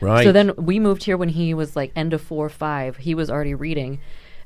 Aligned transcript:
Right. 0.00 0.24
So 0.24 0.32
then 0.32 0.52
we 0.56 0.78
moved 0.78 1.04
here 1.04 1.16
when 1.16 1.28
he 1.28 1.54
was 1.54 1.76
like 1.76 1.92
end 1.96 2.12
of 2.12 2.20
four 2.20 2.46
or 2.46 2.50
five. 2.50 2.96
He 2.96 3.14
was 3.14 3.30
already 3.30 3.54
reading. 3.54 4.00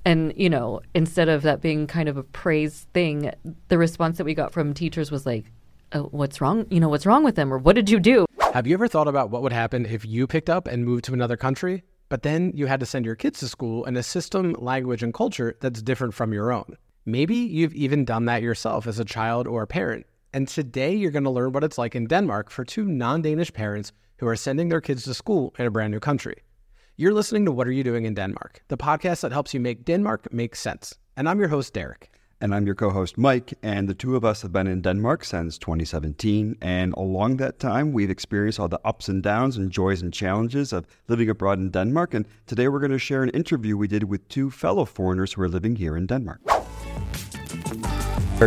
And, 0.05 0.33
you 0.37 0.51
know, 0.51 0.81
instead 0.95 1.29
of 1.29 1.43
that 1.43 1.61
being 1.61 1.87
kind 1.87 2.09
of 2.09 2.17
a 2.17 2.23
praise 2.23 2.87
thing, 2.93 3.33
the 3.69 3.79
response 3.79 4.19
that 4.19 4.25
we 4.25 4.35
got 4.35 4.53
from 4.53 4.75
teachers 4.75 5.11
was 5.11 5.27
like, 5.27 5.45
oh, 5.93 6.05
what's 6.11 6.41
wrong? 6.41 6.67
You 6.71 6.81
know, 6.81 6.89
what's 6.89 7.07
wrong 7.07 7.23
with 7.23 7.37
them? 7.37 7.53
Or 7.53 7.59
what 7.59 7.77
did 7.77 7.89
you 7.89 8.01
do? 8.01 8.27
Have 8.53 8.67
you 8.67 8.75
ever 8.75 8.89
thought 8.89 9.09
about 9.09 9.31
what 9.31 9.43
would 9.43 9.53
happen 9.53 9.87
if 9.87 10.05
you 10.05 10.27
picked 10.27 10.51
up 10.51 10.67
and 10.67 10.85
moved 10.85 11.05
to 11.05 11.13
another 11.13 11.37
country, 11.37 11.85
but 12.09 12.23
then 12.23 12.53
you 12.55 12.67
had 12.67 12.81
to 12.81 12.87
send 12.87 13.07
your 13.07 13.15
kids 13.15 13.39
to 13.41 13.49
school 13.49 13.85
in 13.85 13.97
a 13.97 14.03
system, 14.03 14.55
language, 14.59 15.03
and 15.03 15.15
culture 15.15 15.57
that's 15.61 15.81
different 15.81 16.15
from 16.15 16.33
your 16.33 16.53
own? 16.53 16.77
Maybe 17.07 17.37
you've 17.37 17.75
even 17.75 18.05
done 18.05 18.27
that 18.27 18.43
yourself 18.43 18.87
as 18.87 18.99
a 18.99 19.05
child 19.05 19.47
or 19.47 19.63
a 19.63 19.67
parent. 19.67 20.07
And 20.35 20.49
today 20.49 20.95
you're 20.95 21.11
going 21.11 21.25
to 21.25 21.31
learn 21.31 21.53
what 21.53 21.65
it's 21.65 21.79
like 21.79 21.95
in 21.95 22.07
Denmark 22.07 22.51
for 22.51 22.65
two 22.65 22.85
non 22.85 23.23
Danish 23.23 23.53
parents 23.53 23.93
who 24.23 24.29
are 24.29 24.37
sending 24.37 24.69
their 24.69 24.81
kids 24.81 25.03
to 25.03 25.13
school 25.13 25.53
in 25.59 25.67
a 25.67 25.71
brand 25.71 25.91
new 25.91 25.99
country. 25.99 26.37
You're 26.97 27.13
listening 27.13 27.45
to 27.45 27.51
What 27.51 27.67
Are 27.67 27.73
You 27.73 27.83
Doing 27.83 28.05
in 28.05 28.15
Denmark, 28.15 28.63
the 28.69 28.77
podcast 28.77 29.23
that 29.23 29.33
helps 29.33 29.53
you 29.53 29.59
make 29.59 29.85
Denmark 29.85 30.33
make 30.33 30.55
sense. 30.55 30.95
And 31.17 31.29
I'm 31.29 31.41
your 31.41 31.49
host, 31.49 31.75
Derek. 31.75 32.09
And 32.41 32.55
I'm 32.55 32.65
your 32.65 32.77
co 32.77 32.91
host, 32.91 33.19
Mike. 33.19 33.53
And 33.65 33.89
the 33.89 33.95
two 33.95 34.15
of 34.15 34.25
us 34.25 34.43
have 34.43 34.53
been 34.53 34.69
in 34.69 34.81
Denmark 34.81 35.25
since 35.25 35.59
2017. 35.59 36.57
And 36.63 36.95
along 36.95 37.39
that 37.39 37.59
time, 37.59 37.91
we've 37.93 38.11
experienced 38.11 38.61
all 38.61 38.69
the 38.69 38.81
ups 38.85 39.09
and 39.09 39.25
downs 39.25 39.57
and 39.57 39.73
joys 39.73 40.03
and 40.03 40.15
challenges 40.15 40.73
of 40.73 40.87
living 41.09 41.29
abroad 41.29 41.59
in 41.59 41.71
Denmark. 41.71 42.15
And 42.15 42.25
today 42.47 42.69
we're 42.69 42.79
going 42.79 42.93
to 42.93 43.01
share 43.01 43.25
an 43.25 43.31
interview 43.31 43.77
we 43.77 43.89
did 43.89 44.05
with 44.05 44.29
two 44.29 44.53
fellow 44.53 44.85
foreigners 44.85 45.33
who 45.33 45.43
are 45.43 45.49
living 45.49 45.75
here 45.75 45.97
in 45.97 46.07
Denmark. 46.07 46.41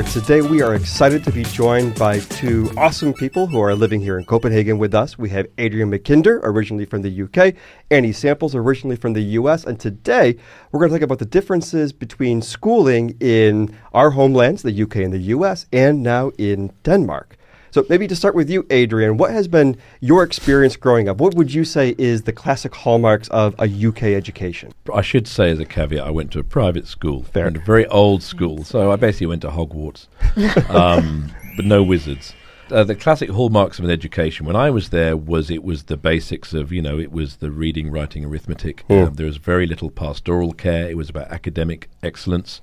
Today, 0.04 0.42
we 0.42 0.62
are 0.62 0.76
excited 0.76 1.24
to 1.24 1.32
be 1.32 1.44
joined 1.44 1.96
by 1.96 2.20
two 2.20 2.70
awesome 2.76 3.14
people 3.14 3.48
who 3.48 3.62
are 3.62 3.74
living 3.74 4.02
here 4.02 4.18
in 4.18 4.26
Copenhagen 4.26 4.78
with 4.78 4.94
us. 4.94 5.18
We 5.18 5.30
have 5.30 5.48
Adrian 5.58 5.90
MacKinder, 5.90 6.42
originally 6.44 6.84
from 6.84 7.02
the 7.02 7.24
UK, 7.24 7.56
Annie 7.90 8.12
Samples, 8.12 8.56
originally 8.56 8.98
from 8.98 9.14
the 9.14 9.22
US. 9.22 9.64
And 9.64 9.80
today, 9.80 10.36
we're 10.72 10.80
going 10.80 10.92
to 10.92 10.98
talk 10.98 11.04
about 11.04 11.20
the 11.20 11.26
differences 11.26 11.94
between 11.94 12.42
schooling 12.42 13.16
in 13.22 13.74
our 13.94 14.10
homelands, 14.10 14.64
the 14.64 14.84
UK 14.84 14.98
and 14.98 15.14
the 15.14 15.20
US, 15.20 15.66
and 15.72 16.04
now 16.04 16.32
in 16.38 16.74
Denmark. 16.84 17.38
So 17.76 17.86
maybe 17.90 18.08
to 18.08 18.16
start 18.16 18.36
with 18.36 18.50
you, 18.50 18.66
Adrian, 18.70 19.18
what 19.18 19.32
has 19.32 19.50
been 19.50 19.76
your 20.00 20.24
experience 20.24 20.78
growing 20.78 21.10
up? 21.10 21.18
What 21.18 21.36
would 21.36 21.54
you 21.54 21.66
say 21.66 21.94
is 21.98 22.22
the 22.22 22.32
classic 22.32 22.74
hallmarks 22.74 23.28
of 23.28 23.54
a 23.60 23.68
UK 23.68 24.04
education? 24.04 24.72
I 24.94 25.02
should 25.02 25.28
say, 25.28 25.52
as 25.52 25.60
a 25.60 25.66
caveat, 25.66 26.08
I 26.08 26.10
went 26.10 26.32
to 26.32 26.40
a 26.40 26.44
private 26.46 26.88
school, 26.88 27.24
Fair. 27.24 27.52
to 27.52 27.60
a 27.60 27.64
very 27.66 27.86
old 27.88 28.24
school, 28.24 28.64
so 28.64 28.94
I 28.94 28.96
basically 28.96 29.28
went 29.28 29.42
to 29.42 29.50
Hogwarts, 29.50 30.08
um, 30.70 31.30
but 31.58 31.66
no 31.66 31.84
wizards. 31.84 32.34
Uh, 32.72 32.86
the 32.86 32.96
classic 32.96 33.30
hallmarks 33.30 33.78
of 33.78 33.84
an 33.84 33.92
education 33.92 34.46
when 34.46 34.56
I 34.56 34.70
was 34.70 34.88
there 34.88 35.18
was 35.18 35.50
it 35.50 35.62
was 35.62 35.84
the 35.84 35.98
basics 35.98 36.54
of 36.54 36.72
you 36.72 36.82
know 36.82 36.98
it 36.98 37.12
was 37.12 37.36
the 37.36 37.52
reading, 37.52 37.92
writing, 37.92 38.24
arithmetic. 38.24 38.86
Mm. 38.90 39.08
Um, 39.08 39.14
there 39.16 39.26
was 39.26 39.36
very 39.36 39.68
little 39.68 39.92
pastoral 39.92 40.54
care. 40.54 40.90
It 40.90 40.96
was 40.96 41.10
about 41.10 41.28
academic 41.28 41.90
excellence. 42.02 42.62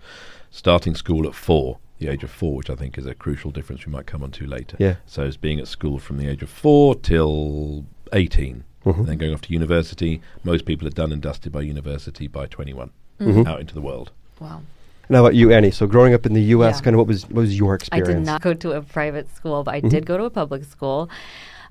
Starting 0.51 0.95
school 0.95 1.27
at 1.27 1.35
four, 1.35 1.79
the 2.03 2.13
age 2.13 2.23
of 2.25 2.31
four, 2.31 2.55
which 2.57 2.69
I 2.71 2.75
think 2.75 2.99
is 2.99 3.07
a 3.07 3.15
crucial 3.15 3.51
difference 3.51 3.87
we 3.87 3.93
might 3.93 4.07
come 4.07 4.23
on 4.23 4.31
to 4.33 4.47
later. 4.47 4.77
Yeah. 4.79 4.97
So 5.07 5.23
it's 5.25 5.37
being 5.37 5.59
at 5.61 5.69
school 5.69 5.99
from 5.99 6.19
the 6.19 6.29
age 6.29 6.43
of 6.43 6.51
four 6.51 6.95
till 6.97 7.85
18, 8.13 8.65
Mhm. 8.85 8.99
and 8.99 9.07
then 9.07 9.19
going 9.19 9.33
off 9.33 9.41
to 9.43 9.53
university. 9.53 10.21
Most 10.45 10.65
people 10.65 10.87
are 10.87 10.91
done 10.91 11.13
and 11.13 11.23
dusted 11.23 11.53
by 11.53 11.63
university 11.63 12.27
by 12.27 12.47
21, 12.47 12.91
Mhm. 13.21 13.47
out 13.47 13.61
into 13.61 13.75
the 13.75 13.81
world. 13.81 14.11
Wow. 14.41 14.63
And 15.09 15.17
how 15.17 15.25
about 15.25 15.35
you, 15.35 15.53
Annie? 15.53 15.71
So 15.71 15.87
growing 15.87 16.15
up 16.15 16.27
in 16.27 16.33
the 16.33 16.43
US, 16.57 16.77
Yeah. 16.79 16.85
kind 16.85 16.95
of 16.95 16.99
what 16.99 17.07
was 17.07 17.25
what 17.29 17.43
was 17.43 17.57
your 17.59 17.75
experience? 17.75 18.09
I 18.09 18.13
did 18.15 18.25
not 18.27 18.41
go 18.43 18.55
to 18.55 18.73
a 18.73 18.83
private 18.83 19.35
school, 19.35 19.63
but 19.63 19.75
I 19.75 19.81
Mhm. 19.81 19.91
did 19.91 20.07
go 20.07 20.17
to 20.19 20.25
a 20.25 20.31
public 20.31 20.65
school. 20.65 21.09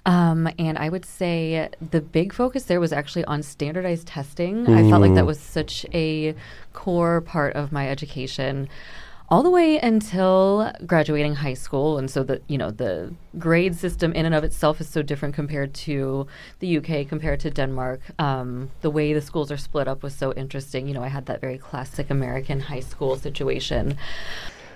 Um, 0.04 0.50
and 0.58 0.80
I 0.80 0.90
would 0.90 1.06
say 1.06 1.70
the 1.92 2.02
big 2.02 2.34
focus 2.34 2.64
there 2.64 2.80
was 2.80 2.92
actually 2.92 3.24
on 3.26 3.44
standardized 3.44 4.08
testing. 4.08 4.68
I 4.68 4.90
felt 4.90 5.02
like 5.02 5.14
that 5.14 5.26
Mm. 5.26 5.28
was 5.28 5.40
such 5.40 5.86
a 5.94 6.34
core 6.74 7.22
part 7.22 7.54
of 7.56 7.72
my 7.72 7.88
education 7.88 8.68
all 9.32 9.44
the 9.44 9.50
way 9.50 9.80
until 9.80 10.74
graduating 10.86 11.36
high 11.36 11.54
school. 11.54 11.98
And 11.98 12.12
so 12.12 12.22
the, 12.22 12.42
you 12.48 12.58
know, 12.58 12.70
the 12.70 13.14
grade 13.40 13.76
system 13.76 14.12
in 14.12 14.26
and 14.26 14.36
of 14.36 14.44
itself 14.44 14.82
is 14.82 14.90
so 14.90 15.02
different 15.02 15.34
compared 15.34 15.74
to 15.86 16.28
the 16.60 16.78
UK, 16.78 17.08
compared 17.08 17.40
to 17.40 17.50
Denmark. 17.50 18.02
Um, 18.20 18.72
the 18.82 18.90
way 18.90 19.14
the 19.14 19.22
schools 19.22 19.50
are 19.50 19.58
split 19.58 19.88
up 19.88 20.04
was 20.04 20.14
so 20.14 20.34
interesting. 20.34 20.86
You 20.86 20.94
know, 20.94 21.02
I 21.02 21.08
had 21.08 21.28
that 21.28 21.40
very 21.40 21.58
classic 21.58 22.10
American 22.10 22.60
high 22.60 22.82
school 22.82 23.16
situation. 23.16 23.98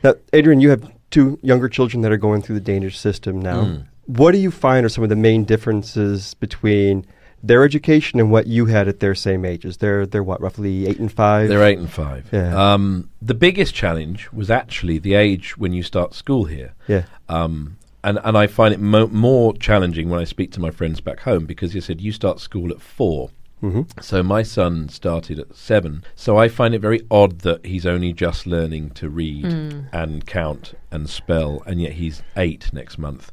Now, 0.05 0.13
Adrian, 0.31 0.61
you 0.61 0.69
have 0.69 0.89
two 1.11 1.37
younger 1.41 1.67
children 1.67 2.01
that 2.03 2.11
are 2.13 2.17
going 2.17 2.41
through 2.41 2.55
the 2.55 2.61
Danish 2.61 2.97
system 2.97 3.41
now. 3.41 3.65
Mm. 3.65 3.87
What 4.05 4.31
do 4.31 4.37
you 4.37 4.51
find 4.51 4.85
are 4.85 4.89
some 4.89 5.03
of 5.03 5.09
the 5.09 5.15
main 5.17 5.43
differences 5.43 6.33
between 6.35 7.05
their 7.47 7.63
education 7.63 8.19
and 8.19 8.31
what 8.31 8.47
you 8.47 8.65
had 8.65 8.87
at 8.87 8.99
their 8.99 9.15
same 9.15 9.45
ages? 9.45 9.77
They're 9.77 10.05
they're 10.05 10.23
what 10.23 10.41
roughly 10.41 10.87
eight 10.87 10.99
and 10.99 11.11
five. 11.11 11.49
They're 11.49 11.63
eight 11.63 11.79
and 11.79 11.89
five. 11.91 12.27
Yeah. 12.31 12.73
Um, 12.73 13.09
the 13.21 13.33
biggest 13.33 13.73
challenge 13.73 14.31
was 14.31 14.49
actually 14.49 14.97
the 14.99 15.13
age 15.13 15.57
when 15.57 15.73
you 15.73 15.83
start 15.83 16.13
school 16.13 16.45
here. 16.45 16.73
Yeah. 16.87 17.05
Um, 17.29 17.77
and, 18.03 18.19
and 18.23 18.37
I 18.37 18.45
find 18.47 18.73
it 18.73 18.79
mo- 18.79 19.07
more 19.07 19.53
challenging 19.57 20.09
when 20.09 20.19
I 20.19 20.25
speak 20.25 20.51
to 20.53 20.59
my 20.59 20.69
friends 20.71 21.01
back 21.01 21.21
home 21.21 21.45
because 21.45 21.73
you 21.73 21.81
said 21.81 22.01
you 22.01 22.11
start 22.11 22.39
school 22.39 22.69
at 22.71 22.79
four. 22.81 23.31
hmm 23.61 23.81
So 23.99 24.21
my 24.21 24.43
son 24.43 24.89
started 24.89 25.39
at 25.39 25.55
seven. 25.55 26.03
So 26.15 26.37
I 26.37 26.47
find 26.47 26.75
it 26.75 26.81
very 26.81 27.01
odd 27.09 27.39
that 27.39 27.65
he's 27.65 27.85
only 27.85 28.13
just 28.13 28.45
learning 28.45 28.91
to 28.91 29.09
read 29.09 29.45
and 29.91 30.25
count 30.27 30.75
and 30.91 31.09
spell, 31.09 31.63
and 31.65 31.81
yet 31.81 31.93
he's 31.93 32.21
eight 32.37 32.71
next 32.73 32.99
month. 32.99 33.31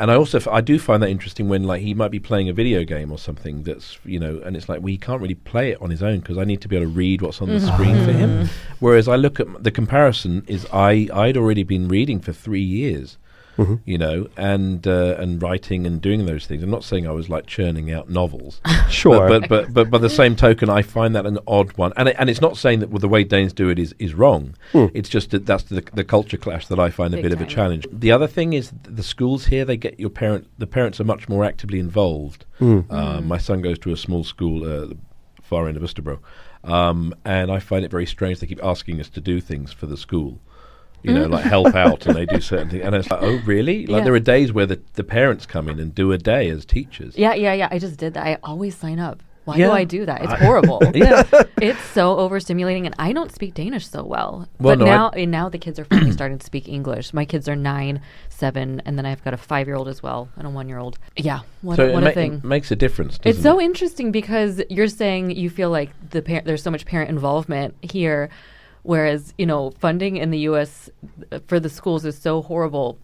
And 0.00 0.10
I 0.12 0.14
also 0.14 0.38
f- 0.38 0.46
I 0.48 0.60
do 0.60 0.78
find 0.78 1.02
that 1.02 1.08
interesting 1.08 1.48
when 1.48 1.64
like 1.64 1.82
he 1.82 1.92
might 1.92 2.10
be 2.10 2.20
playing 2.20 2.48
a 2.48 2.52
video 2.52 2.84
game 2.84 3.10
or 3.10 3.18
something 3.18 3.64
that's 3.64 3.98
you 4.04 4.20
know, 4.20 4.40
and 4.44 4.56
it's 4.56 4.68
like 4.68 4.80
well 4.80 4.88
he 4.88 4.98
can't 4.98 5.20
really 5.20 5.34
play 5.34 5.72
it 5.72 5.82
on 5.82 5.90
his 5.90 6.02
own 6.02 6.20
because 6.20 6.38
I 6.38 6.44
need 6.44 6.60
to 6.62 6.68
be 6.68 6.76
able 6.76 6.86
to 6.86 6.92
read 6.92 7.20
what's 7.20 7.42
on 7.42 7.48
the 7.48 7.56
mm-hmm. 7.56 7.74
screen 7.74 8.04
for 8.04 8.12
him. 8.12 8.30
Mm-hmm. 8.30 8.74
Whereas 8.78 9.08
I 9.08 9.16
look 9.16 9.40
at 9.40 9.48
m- 9.48 9.56
the 9.60 9.72
comparison 9.72 10.44
is 10.46 10.66
I 10.72 11.08
I'd 11.12 11.36
already 11.36 11.64
been 11.64 11.88
reading 11.88 12.20
for 12.20 12.32
three 12.32 12.62
years 12.62 13.18
Mhm. 13.58 13.80
you 13.84 13.98
know, 13.98 14.28
and 14.36 14.86
uh, 14.86 15.16
and 15.18 15.42
writing 15.42 15.84
and 15.86 16.00
doing 16.00 16.26
those 16.26 16.46
things. 16.46 16.62
I'm 16.62 16.70
not 16.70 16.84
saying 16.84 17.08
I 17.08 17.10
was 17.10 17.28
like 17.28 17.46
churning 17.46 17.90
out 17.92 18.08
novels, 18.08 18.60
Sure. 18.88 19.28
but, 19.28 19.48
but 19.48 19.48
but 19.48 19.74
but 19.74 19.90
by 19.90 19.98
the 19.98 20.08
same 20.08 20.36
token, 20.36 20.70
I 20.70 20.82
find 20.82 21.14
that 21.16 21.26
an 21.26 21.38
odd 21.46 21.76
one, 21.76 21.92
and 21.96 22.08
it, 22.08 22.16
and 22.20 22.30
it's 22.30 22.40
not 22.40 22.56
saying 22.56 22.78
that 22.80 22.90
well, 22.90 23.00
the 23.00 23.08
way 23.08 23.24
Danes 23.24 23.52
do 23.52 23.68
it 23.68 23.78
is 23.80 23.94
is 23.98 24.14
wrong. 24.14 24.54
Mm. 24.72 24.92
It's 24.94 25.08
just 25.08 25.30
that 25.32 25.44
that's 25.44 25.64
the 25.64 25.82
the 25.92 26.04
culture 26.04 26.36
clash 26.36 26.68
that 26.68 26.78
I 26.78 26.90
find 26.90 27.12
a 27.12 27.16
Big 27.16 27.24
bit 27.24 27.32
of 27.32 27.40
a 27.40 27.46
challenge. 27.46 27.84
The 27.92 28.12
other 28.12 28.28
thing 28.28 28.52
is 28.52 28.72
the 28.84 29.02
schools 29.02 29.46
here 29.46 29.64
they 29.64 29.76
get 29.76 29.98
your 29.98 30.10
parent 30.10 30.46
the 30.58 30.66
parents 30.68 31.00
are 31.00 31.04
much 31.04 31.28
more 31.28 31.44
actively 31.44 31.80
involved. 31.80 32.44
Mm. 32.60 32.84
Uh, 32.88 33.20
my 33.22 33.38
son 33.38 33.60
goes 33.60 33.78
to 33.80 33.92
a 33.92 33.96
small 33.96 34.22
school, 34.22 34.62
uh, 34.62 34.86
the 34.86 34.96
far 35.42 35.66
end 35.66 35.76
of 35.76 35.82
Østerbro, 35.82 36.18
um, 36.62 37.12
and 37.24 37.50
I 37.50 37.58
find 37.58 37.84
it 37.84 37.90
very 37.90 38.06
strange. 38.06 38.38
They 38.38 38.46
keep 38.46 38.62
asking 38.62 39.00
us 39.00 39.08
to 39.10 39.20
do 39.20 39.40
things 39.40 39.72
for 39.72 39.86
the 39.86 39.96
school. 39.96 40.38
You 41.02 41.14
know, 41.14 41.26
like 41.26 41.44
help 41.44 41.68
mm. 41.68 41.76
out, 41.76 42.06
and 42.06 42.16
they 42.16 42.26
do 42.26 42.40
certain 42.40 42.70
things, 42.70 42.82
and 42.84 42.94
it's 42.94 43.10
like, 43.10 43.22
oh, 43.22 43.40
really? 43.46 43.86
Like 43.86 44.00
Yeah. 44.00 44.04
there 44.04 44.14
are 44.14 44.20
days 44.20 44.52
where 44.52 44.66
the, 44.66 44.80
the 44.94 45.04
parents 45.04 45.46
come 45.46 45.68
in 45.68 45.78
and 45.78 45.94
do 45.94 46.12
a 46.12 46.18
day 46.18 46.48
as 46.50 46.64
teachers. 46.64 47.16
Yeah, 47.16 47.34
yeah, 47.34 47.52
yeah. 47.52 47.68
I 47.70 47.78
just 47.78 47.98
did 47.98 48.14
that. 48.14 48.26
I 48.26 48.38
always 48.42 48.76
sign 48.76 48.98
up. 48.98 49.22
Why 49.48 49.56
Yeah. 49.56 49.68
do 49.68 49.72
I 49.72 49.84
do 49.84 50.04
that? 50.04 50.22
It's 50.22 50.32
I- 50.32 50.36
horrible. 50.44 50.82
Yeah. 50.94 51.22
it's 51.62 51.82
so 51.82 52.16
overstimulating, 52.16 52.84
and 52.84 52.94
I 52.98 53.12
don't 53.12 53.32
speak 53.32 53.54
Danish 53.54 53.88
so 53.88 54.04
well. 54.04 54.46
Well, 54.60 54.76
but 54.76 54.84
no, 54.84 54.84
I- 54.84 54.96
now, 54.96 55.08
and 55.10 55.30
now 55.30 55.48
the 55.48 55.56
kids 55.56 55.78
are 55.78 55.84
finally 55.86 56.12
starting 56.20 56.38
to 56.38 56.44
speak 56.44 56.68
English. 56.68 57.14
My 57.14 57.24
kids 57.24 57.48
are 57.48 57.56
nine, 57.56 58.02
seven, 58.28 58.82
and 58.84 58.98
then 58.98 59.06
I've 59.06 59.24
got 59.24 59.32
a 59.32 59.38
five-year-old 59.38 59.88
as 59.88 60.02
well 60.02 60.28
and 60.36 60.46
a 60.46 60.50
one-year-old. 60.50 60.98
Yeah, 61.16 61.40
what, 61.62 61.76
so 61.76 61.88
a, 61.88 61.92
what 61.94 62.02
it, 62.02 62.10
a 62.10 62.12
thing. 62.12 62.42
makes 62.44 62.70
a 62.70 62.76
difference. 62.76 63.18
It's 63.24 63.40
so 63.40 63.58
it? 63.58 63.64
interesting 63.64 64.12
because 64.12 64.60
you're 64.68 64.86
saying 64.88 65.30
you 65.30 65.48
feel 65.48 65.70
like 65.70 65.90
the 66.10 66.20
par- 66.20 66.42
there's 66.44 66.62
so 66.62 66.70
much 66.70 66.84
parent 66.84 67.08
involvement 67.08 67.74
here, 67.80 68.28
whereas 68.88 69.34
you 69.36 69.44
know 69.44 69.70
funding 69.72 70.16
in 70.16 70.30
the 70.30 70.38
U.S. 70.50 70.88
for 71.46 71.60
the 71.60 71.68
schools 71.68 72.06
is 72.06 72.16
so 72.16 72.40
horrible. 72.40 72.98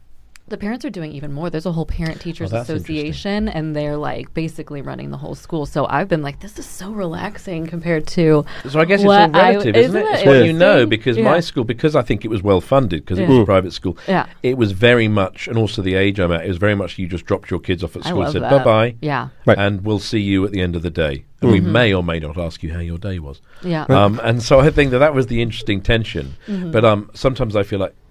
The 0.47 0.59
parents 0.59 0.85
are 0.85 0.91
doing 0.91 1.11
even 1.13 1.33
more. 1.33 1.49
There's 1.49 1.65
a 1.65 1.73
whole 1.73 1.87
parent 1.87 2.21
teachers 2.21 2.53
Oh, 2.53 2.59
association, 2.59 3.49
and 3.49 3.75
they're 3.75 3.97
like 3.97 4.35
basically 4.35 4.83
running 4.83 5.11
the 5.11 5.17
whole 5.17 5.35
school. 5.35 5.65
So 5.65 5.87
I've 5.87 6.07
been 6.07 6.21
like, 6.21 6.41
this 6.41 6.59
is 6.59 6.67
so 6.67 6.91
relaxing 6.93 7.67
compared 7.67 8.07
to. 8.09 8.45
So 8.69 8.79
I 8.79 8.85
guess 8.85 9.01
it's 9.01 9.07
what 9.07 9.31
all 9.35 9.37
I- 9.41 9.51
relative, 9.53 9.75
isn't, 9.75 9.97
isn't 9.97 10.07
it? 10.07 10.15
it 10.15 10.19
It's 10.19 10.27
what 10.27 10.45
you 10.45 10.53
know 10.53 10.85
because 10.85 11.17
Yeah. 11.17 11.25
my 11.25 11.41
school, 11.41 11.65
because 11.65 11.97
I 11.97 12.03
think 12.03 12.27
it 12.27 12.29
was 12.29 12.43
well 12.43 12.61
funded, 12.61 13.01
because 13.07 13.19
it 13.19 13.27
was 13.27 13.39
a 13.39 13.45
private 13.47 13.73
school. 13.73 13.97
Yeah. 14.07 14.27
It 14.43 14.59
was 14.59 14.73
very 14.73 15.09
much, 15.09 15.49
and 15.49 15.57
also 15.57 15.81
the 15.81 15.95
age 15.95 16.19
I'm 16.21 16.31
at, 16.31 16.45
it 16.45 16.49
was 16.49 16.59
very 16.59 16.75
much 16.75 16.99
you 16.99 17.07
just 17.09 17.25
dropped 17.25 17.51
your 17.51 17.59
kids 17.61 17.83
off 17.83 17.97
at 17.97 18.05
school, 18.05 18.19
love 18.21 18.33
said 18.33 18.43
bye 18.43 18.63
bye, 18.63 18.97
Yeah, 19.01 19.29
Right. 19.47 19.57
and 19.57 19.83
we'll 19.83 19.99
see 19.99 20.21
you 20.21 20.45
at 20.45 20.53
the 20.53 20.61
end 20.61 20.77
of 20.77 20.83
the 20.83 20.91
day. 20.91 21.25
And 21.41 21.51
we 21.53 21.61
may 21.61 21.93
or 21.95 22.03
may 22.05 22.19
not 22.21 22.37
ask 22.39 22.63
you 22.63 22.73
how 22.75 22.81
your 22.81 22.99
day 22.99 23.19
was. 23.19 23.41
yeah. 23.63 23.85
Um, 23.89 24.21
and 24.23 24.43
so 24.43 24.61
I 24.61 24.71
think 24.71 24.91
that 24.93 24.99
that 24.99 25.15
was 25.15 25.27
the 25.29 25.41
interesting 25.41 25.81
tension. 25.81 26.37
Mm-hmm. 26.47 26.71
But 26.71 26.85
um, 26.85 27.11
sometimes 27.15 27.55
I 27.57 27.63
feel 27.65 27.79
like, 27.79 27.93
wh- 27.93 28.04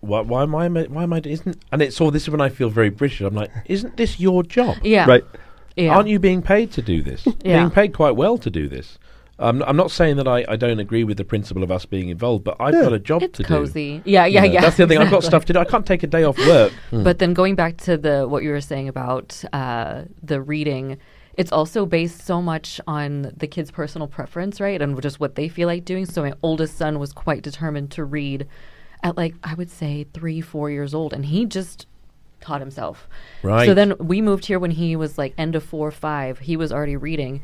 why, 0.00 0.20
why 0.20 0.44
am 0.44 0.54
I? 0.54 0.68
Why 0.68 1.02
am 1.02 1.12
I? 1.12 1.20
Isn't 1.24 1.62
and 1.72 1.82
it's 1.82 2.00
all 2.00 2.10
this 2.10 2.22
is 2.24 2.30
when 2.30 2.40
I 2.40 2.48
feel 2.48 2.70
very 2.70 2.90
British. 2.90 3.20
I'm 3.20 3.34
like, 3.34 3.50
isn't 3.66 3.96
this 3.96 4.20
your 4.20 4.42
job? 4.42 4.76
yeah, 4.82 5.06
Right. 5.06 5.24
Yeah. 5.76 5.94
Aren't 5.94 6.08
you 6.08 6.18
being 6.18 6.42
paid 6.42 6.72
to 6.72 6.82
do 6.82 7.02
this? 7.02 7.24
Yeah. 7.44 7.58
Being 7.60 7.70
paid 7.70 7.94
quite 7.94 8.16
well 8.16 8.36
to 8.38 8.50
do 8.50 8.68
this. 8.68 8.98
Um, 9.38 9.62
I'm 9.64 9.76
not 9.76 9.92
saying 9.92 10.16
that 10.16 10.26
I, 10.26 10.44
I 10.48 10.56
don't 10.56 10.80
agree 10.80 11.04
with 11.04 11.16
the 11.18 11.24
principle 11.24 11.62
of 11.62 11.70
us 11.70 11.86
being 11.86 12.08
involved, 12.08 12.42
but 12.42 12.56
I've 12.58 12.74
Yeah. 12.74 12.82
got 12.82 12.92
a 12.92 12.98
job 12.98 13.22
It's 13.22 13.36
to 13.36 13.42
do. 13.44 13.48
cozy. 13.48 14.02
Yeah, 14.04 14.26
You 14.26 14.34
yeah, 14.34 14.40
know, 14.40 14.52
yeah. 14.54 14.60
That's 14.62 14.76
the 14.76 14.82
other 14.82 14.94
thing. 14.94 15.02
I've 15.02 15.10
got 15.12 15.22
stuff 15.32 15.44
to 15.44 15.52
do. 15.52 15.60
I 15.60 15.64
can't 15.64 15.86
take 15.86 16.02
a 16.02 16.08
day 16.08 16.24
off 16.24 16.36
work. 16.38 16.72
But 16.90 17.20
then 17.20 17.32
going 17.34 17.54
back 17.54 17.76
to 17.78 17.96
the 17.96 18.26
what 18.26 18.42
you 18.42 18.50
were 18.50 18.60
saying 18.60 18.88
about 18.88 19.40
uh, 19.52 20.02
the 20.20 20.40
reading, 20.40 20.98
it's 21.34 21.52
also 21.52 21.86
based 21.86 22.26
so 22.26 22.42
much 22.42 22.80
on 22.88 23.32
the 23.36 23.46
kid's 23.46 23.70
personal 23.70 24.08
preference, 24.08 24.60
right? 24.60 24.82
And 24.82 25.00
just 25.00 25.20
what 25.20 25.36
they 25.36 25.48
feel 25.48 25.68
like 25.68 25.84
doing. 25.84 26.04
So 26.06 26.22
my 26.22 26.32
oldest 26.42 26.76
son 26.76 26.98
was 26.98 27.12
quite 27.12 27.42
determined 27.42 27.92
to 27.92 28.04
read 28.04 28.48
at 29.02 29.16
like 29.16 29.34
I 29.42 29.54
would 29.54 29.70
say 29.70 30.06
3 30.12 30.40
4 30.40 30.70
years 30.70 30.94
old 30.94 31.12
and 31.12 31.24
he 31.26 31.44
just 31.46 31.86
taught 32.40 32.60
himself. 32.60 33.08
Right. 33.42 33.66
So 33.66 33.74
then 33.74 33.94
we 33.98 34.20
moved 34.20 34.46
here 34.46 34.58
when 34.58 34.70
he 34.72 34.96
was 34.96 35.18
like 35.18 35.34
end 35.36 35.56
of 35.56 35.64
4 35.64 35.88
or 35.88 35.90
5. 35.90 36.38
He 36.40 36.56
was 36.56 36.72
already 36.72 36.96
reading. 36.96 37.42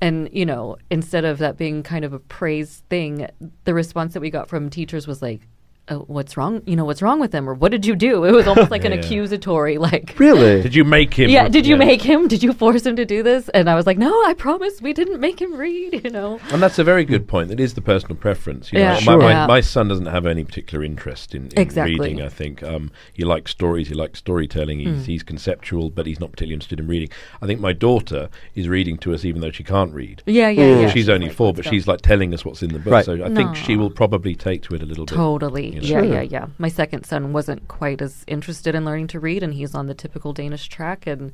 And 0.00 0.28
you 0.32 0.44
know, 0.44 0.76
instead 0.90 1.24
of 1.24 1.38
that 1.38 1.56
being 1.56 1.82
kind 1.82 2.04
of 2.04 2.12
a 2.12 2.18
praise 2.18 2.82
thing, 2.90 3.28
the 3.64 3.74
response 3.74 4.14
that 4.14 4.20
we 4.20 4.30
got 4.30 4.48
from 4.48 4.68
teachers 4.70 5.06
was 5.06 5.22
like, 5.22 5.40
oh, 5.88 6.00
"What's 6.06 6.36
wrong? 6.36 6.62
You 6.66 6.76
know, 6.76 6.84
what's 6.84 7.02
wrong 7.02 7.20
with 7.20 7.32
him? 7.32 7.48
Or 7.48 7.54
what 7.54 7.70
did 7.72 7.86
you 7.86 7.94
do?" 7.96 8.24
It 8.24 8.32
was 8.32 8.46
almost 8.46 8.70
like 8.70 8.84
an 8.84 8.92
Yeah. 8.96 8.98
accusatory, 8.98 9.78
like, 9.78 10.14
Really? 10.18 10.62
Did 10.62 10.74
you 10.74 10.84
make 10.84 11.14
him? 11.14 11.30
"Yeah, 11.30 11.48
did 11.48 11.66
you 11.66 11.76
make 11.76 12.02
him? 12.02 12.28
Did 12.28 12.42
you 12.42 12.52
force 12.52 12.84
him 12.84 12.96
to 12.96 13.04
do 13.04 13.22
this?" 13.22 13.48
And 13.50 13.68
I 13.70 13.74
was 13.74 13.86
like, 13.86 13.98
"No, 13.98 14.10
I 14.26 14.34
promise, 14.34 14.80
we 14.82 14.92
didn't 14.92 15.20
make 15.20 15.40
him 15.40 15.54
read." 15.54 16.02
You 16.04 16.10
know. 16.10 16.38
And 16.52 16.62
that's 16.62 16.78
a 16.78 16.84
very 16.84 17.04
good 17.04 17.26
point. 17.28 17.50
It 17.50 17.60
is 17.60 17.74
the 17.74 17.80
personal 17.80 18.16
preference. 18.16 18.72
You 18.72 18.78
Yeah, 18.80 18.94
know, 18.94 18.94
my, 18.94 19.00
Sure. 19.02 19.18
my, 19.18 19.30
Yeah. 19.30 19.46
my 19.46 19.60
son 19.60 19.88
doesn't 19.88 20.06
have 20.06 20.26
any 20.26 20.44
particular 20.44 20.84
interest 20.84 21.34
in, 21.34 21.46
in 21.46 21.58
Exactly. 21.58 21.98
reading. 21.98 22.22
I 22.22 22.28
think 22.28 22.62
um, 22.62 22.90
he 23.12 23.24
likes 23.24 23.50
stories. 23.50 23.88
He 23.88 23.94
likes 23.94 24.18
storytelling. 24.18 24.80
He's, 24.80 24.88
Hmm. 24.88 25.02
he's 25.02 25.22
conceptual, 25.22 25.90
but 25.90 26.06
he's 26.06 26.20
not 26.20 26.30
particularly 26.32 26.54
interested 26.54 26.80
in 26.80 26.86
reading. 26.88 27.08
I 27.42 27.46
think 27.46 27.60
my 27.60 27.72
daughter 27.72 28.28
is 28.54 28.68
reading 28.68 28.96
to 28.98 29.14
us, 29.14 29.24
even 29.24 29.40
though 29.40 29.50
she 29.50 29.64
can't 29.64 29.92
read. 29.92 30.22
Yeah, 30.26 30.48
yeah, 30.48 30.62
Mm. 30.64 30.82
yeah. 30.82 30.90
she's 30.90 31.08
only 31.08 31.26
like, 31.28 31.36
four, 31.36 31.52
but 31.52 31.64
go." 31.64 31.70
she's 31.70 31.86
like 31.86 32.00
telling 32.02 32.32
us 32.34 32.44
what's 32.44 32.62
in 32.62 32.72
the 32.72 32.78
book. 32.78 32.92
Right. 32.92 33.04
So 33.04 33.24
I 33.24 33.32
think 33.34 33.54
she 33.56 33.76
will 33.76 33.90
probably 33.90 34.34
take 34.34 34.62
to 34.62 34.74
it 34.74 34.82
a 34.82 34.86
little 34.86 35.06
bit. 35.06 35.14
Totally. 35.14 35.75
You 35.76 35.82
know. 35.82 35.86
Yeah, 35.86 36.02
Sure. 36.02 36.14
yeah, 36.14 36.20
yeah. 36.22 36.46
My 36.58 36.68
second 36.68 37.04
son 37.06 37.32
wasn't 37.32 37.68
quite 37.68 38.00
as 38.02 38.24
interested 38.26 38.74
in 38.74 38.84
learning 38.84 39.08
to 39.08 39.20
read, 39.20 39.42
and 39.42 39.54
he's 39.54 39.74
on 39.74 39.86
the 39.86 39.94
typical 39.94 40.32
Danish 40.32 40.68
track. 40.68 41.06
And 41.06 41.32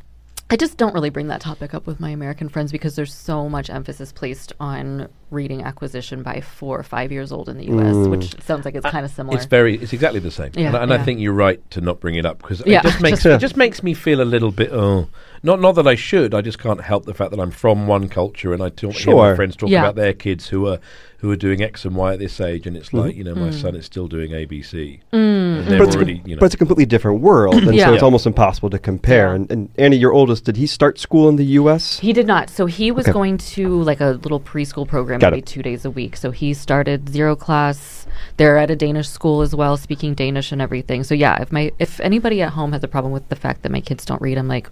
I 0.52 0.56
just 0.56 0.76
don't 0.76 0.92
really 0.92 1.08
bring 1.08 1.28
that 1.28 1.40
topic 1.40 1.72
up 1.72 1.86
with 1.86 1.98
my 1.98 2.10
American 2.10 2.50
friends 2.50 2.72
because 2.72 2.94
there's 2.94 3.14
so 3.14 3.48
much 3.48 3.70
emphasis 3.70 4.12
placed 4.12 4.52
on 4.60 5.08
reading 5.30 5.62
acquisition 5.62 6.22
by 6.22 6.42
four 6.42 6.78
or 6.78 6.82
five 6.82 7.10
years 7.10 7.32
old 7.32 7.48
in 7.48 7.56
the 7.56 7.64
U.S., 7.68 7.94
Mm. 7.94 8.10
which 8.10 8.38
sounds 8.42 8.66
like 8.66 8.74
it's 8.74 8.84
kind 8.84 9.02
of 9.06 9.10
similar. 9.10 9.34
It's 9.34 9.46
very, 9.46 9.78
it's 9.78 9.94
exactly 9.94 10.20
the 10.20 10.30
same, 10.30 10.50
Yeah, 10.54 10.66
and, 10.66 10.76
I- 10.76 10.82
and 10.82 10.92
I 10.92 11.02
think 11.02 11.20
you're 11.20 11.32
right 11.32 11.58
to 11.70 11.80
not 11.80 12.00
bring 12.00 12.16
it 12.16 12.26
up 12.26 12.36
because 12.42 12.62
Yeah, 12.66 12.80
it 12.80 12.82
just 12.82 13.00
makes 13.00 13.24
it 13.24 13.38
just 13.38 13.56
makes 13.56 13.82
me 13.82 13.94
feel 13.94 14.20
a 14.20 14.24
little 14.28 14.52
bit. 14.52 14.70
Oh, 14.72 15.08
not 15.42 15.58
not 15.58 15.72
that 15.76 15.86
I 15.88 15.94
should. 15.94 16.34
I 16.34 16.42
just 16.42 16.58
can't 16.58 16.82
help 16.82 17.06
the 17.06 17.14
fact 17.14 17.30
that 17.30 17.40
I'm 17.40 17.50
from 17.50 17.86
one 17.86 18.10
culture 18.10 18.52
and 18.52 18.62
I 18.62 18.68
talk, 18.68 18.92
hear 18.92 19.16
my 19.16 19.34
friends 19.34 19.56
talk 19.56 19.70
Yeah. 19.70 19.80
about 19.80 19.94
their 19.94 20.12
kids 20.12 20.48
who 20.48 20.68
are 20.68 20.78
who 21.18 21.30
are 21.30 21.36
doing 21.36 21.62
X 21.62 21.84
and 21.86 21.94
Y 21.96 22.12
at 22.12 22.18
this 22.18 22.40
age, 22.40 22.66
and 22.66 22.76
it's 22.76 22.88
Mm-hmm. 22.88 22.98
like 22.98 23.16
you 23.16 23.24
know 23.24 23.34
my 23.34 23.48
Mm. 23.48 23.54
son 23.54 23.74
is 23.74 23.86
still 23.86 24.08
doing 24.08 24.32
ABC. 24.32 25.00
Mm. 25.14 25.58
And 25.62 25.66
they're 25.68 25.78
But 25.78 25.86
it's, 25.88 25.94
a, 25.94 25.98
already 25.98 26.18
com- 26.18 26.28
you 26.28 26.36
know. 26.36 26.40
but 26.40 26.46
it's 26.46 26.54
a 26.56 26.58
completely 26.58 26.84
different 26.84 27.20
world, 27.22 27.54
and 27.54 27.64
so 27.68 27.70
Yeah. 27.72 27.92
it's 27.94 28.02
almost 28.02 28.26
impossible 28.26 28.68
to 28.70 28.78
compare. 28.78 29.28
Yeah. 29.28 29.34
And, 29.36 29.50
and 29.50 29.68
Annie, 29.78 29.96
your 29.96 30.12
oldest, 30.12 30.41
did 30.44 30.56
he 30.56 30.66
start 30.66 30.98
school 30.98 31.28
in 31.28 31.36
the 31.36 31.44
U.S.? 31.60 31.98
He 32.00 32.12
did 32.12 32.26
not. 32.26 32.50
So 32.50 32.66
he 32.66 32.90
was 32.90 33.06
Okay. 33.06 33.12
going 33.12 33.38
to 33.54 33.82
like 33.82 34.00
a 34.00 34.10
little 34.22 34.40
preschool 34.40 34.86
program 34.86 35.20
Got 35.20 35.32
maybe 35.32 35.40
it. 35.40 35.46
two 35.46 35.62
days 35.62 35.84
a 35.84 35.90
week. 35.90 36.16
So 36.16 36.30
he 36.30 36.54
started 36.54 37.08
zero 37.08 37.34
class. 37.36 38.06
They're 38.36 38.58
at 38.58 38.70
a 38.70 38.76
Danish 38.76 39.08
school 39.08 39.40
as 39.42 39.54
well, 39.54 39.76
speaking 39.76 40.14
Danish 40.14 40.52
and 40.52 40.60
everything. 40.62 41.04
So 41.04 41.14
yeah, 41.14 41.40
if 41.42 41.52
my 41.52 41.72
if 41.78 42.00
anybody 42.00 42.42
at 42.42 42.50
home 42.52 42.72
has 42.72 42.82
a 42.84 42.88
problem 42.88 43.12
with 43.12 43.28
the 43.28 43.36
fact 43.36 43.62
that 43.62 43.72
my 43.72 43.80
kids 43.80 44.04
don't 44.04 44.20
read, 44.22 44.38
I'm 44.38 44.48
like, 44.48 44.68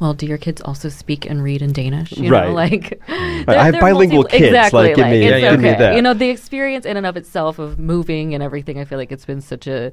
well, 0.00 0.14
do 0.14 0.26
your 0.26 0.38
kids 0.38 0.60
also 0.62 0.88
speak 0.88 1.26
and 1.30 1.42
read 1.44 1.62
in 1.62 1.72
Danish? 1.72 2.12
You 2.12 2.30
Right. 2.30 2.48
know, 2.48 2.54
like 2.54 3.00
I 3.08 3.64
have 3.66 3.78
bilingual 3.80 4.24
kids, 4.24 4.46
Exactly, 4.46 4.80
like, 4.88 4.96
give 4.96 5.06
me- 5.06 5.22
it's 5.26 5.40
yeah, 5.42 5.50
give 5.52 5.60
me 5.60 5.68
okay. 5.70 5.78
that. 5.78 5.94
You 5.94 6.02
know, 6.02 6.14
the 6.14 6.28
experience 6.30 6.84
in 6.84 6.96
and 6.96 7.06
of 7.06 7.16
itself 7.16 7.58
of 7.60 7.78
moving 7.78 8.34
and 8.34 8.42
everything. 8.42 8.80
I 8.80 8.84
feel 8.84 8.98
like 8.98 9.12
it's 9.12 9.24
been 9.26 9.40
such 9.40 9.66
a 9.68 9.92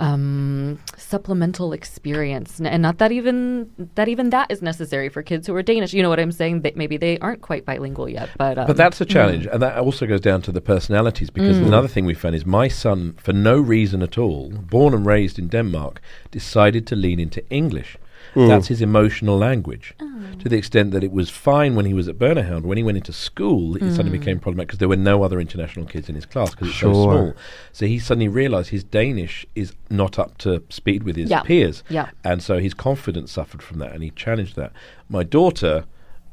um, 0.00 0.78
supplemental 0.96 1.72
experience, 1.72 2.58
and 2.58 2.82
not 2.82 2.98
that 2.98 3.12
even 3.12 3.70
that 3.94 4.08
even 4.08 4.30
that 4.30 4.50
is 4.50 4.60
necessary 4.62 5.08
for 5.08 5.22
kids 5.22 5.46
who 5.46 5.54
are 5.54 5.62
Danish. 5.62 5.92
You 5.92 6.02
know 6.02 6.08
what 6.08 6.18
I'm 6.18 6.32
saying? 6.32 6.62
That 6.62 6.76
maybe 6.76 6.96
they 6.96 7.18
aren't 7.18 7.42
quite 7.42 7.64
bilingual 7.64 8.08
yet, 8.08 8.28
but 8.38 8.58
um, 8.58 8.66
But 8.66 8.76
that's 8.76 9.00
a 9.00 9.04
challenge, 9.04 9.46
and 9.52 9.60
that 9.62 9.76
also 9.78 10.06
goes 10.06 10.20
down 10.20 10.42
to 10.42 10.52
the 10.52 10.60
personalities. 10.60 11.30
Because 11.30 11.58
Mm. 11.60 11.66
another 11.66 11.88
thing 11.88 12.06
we 12.06 12.14
found 12.14 12.34
is 12.34 12.46
my 12.46 12.68
son, 12.68 13.14
for 13.24 13.32
no 13.34 13.56
reason 13.60 14.02
at 14.02 14.16
all, 14.18 14.50
born 14.70 14.94
and 14.94 15.04
raised 15.06 15.38
in 15.38 15.48
Denmark, 15.48 16.00
decided 16.30 16.86
to 16.86 16.96
lean 16.96 17.20
into 17.20 17.40
English. 17.50 17.96
That's 18.34 18.68
his 18.68 18.80
emotional 18.80 19.36
language. 19.36 19.94
Oh. 20.00 20.06
To 20.40 20.48
the 20.48 20.56
extent 20.56 20.92
that 20.92 21.02
it 21.02 21.10
was 21.12 21.28
fine 21.30 21.74
when 21.74 21.84
he 21.84 21.92
was 21.94 22.08
at 22.08 22.16
børnehave. 22.18 22.62
When 22.62 22.76
he 22.78 22.84
went 22.84 22.96
into 22.96 23.12
school, 23.12 23.76
it 23.76 23.80
suddenly 23.92 24.16
Mm. 24.16 24.20
became 24.20 24.38
problematic 24.38 24.68
because 24.68 24.78
there 24.78 24.88
were 24.88 24.96
no 24.96 25.22
other 25.22 25.40
international 25.40 25.84
kids 25.86 26.08
in 26.08 26.14
his 26.14 26.26
class 26.26 26.50
because 26.50 26.68
it's 26.68 26.76
Sure. 26.76 26.94
so 26.94 27.02
small. 27.02 27.34
So 27.72 27.86
he 27.86 27.98
suddenly 27.98 28.28
realised 28.28 28.70
his 28.70 28.84
Danish 28.84 29.44
is 29.54 29.72
not 29.90 30.18
up 30.18 30.38
to 30.38 30.62
speed 30.68 31.02
with 31.02 31.16
his 31.16 31.28
Yeah. 31.30 31.42
peers. 31.42 31.82
Yeah. 31.88 32.10
And 32.24 32.42
so 32.42 32.58
his 32.58 32.72
confidence 32.74 33.32
suffered 33.32 33.62
from 33.62 33.78
that, 33.80 33.92
and 33.92 34.02
he 34.02 34.10
challenged 34.10 34.54
that. 34.56 34.72
My 35.08 35.22
daughter, 35.24 35.84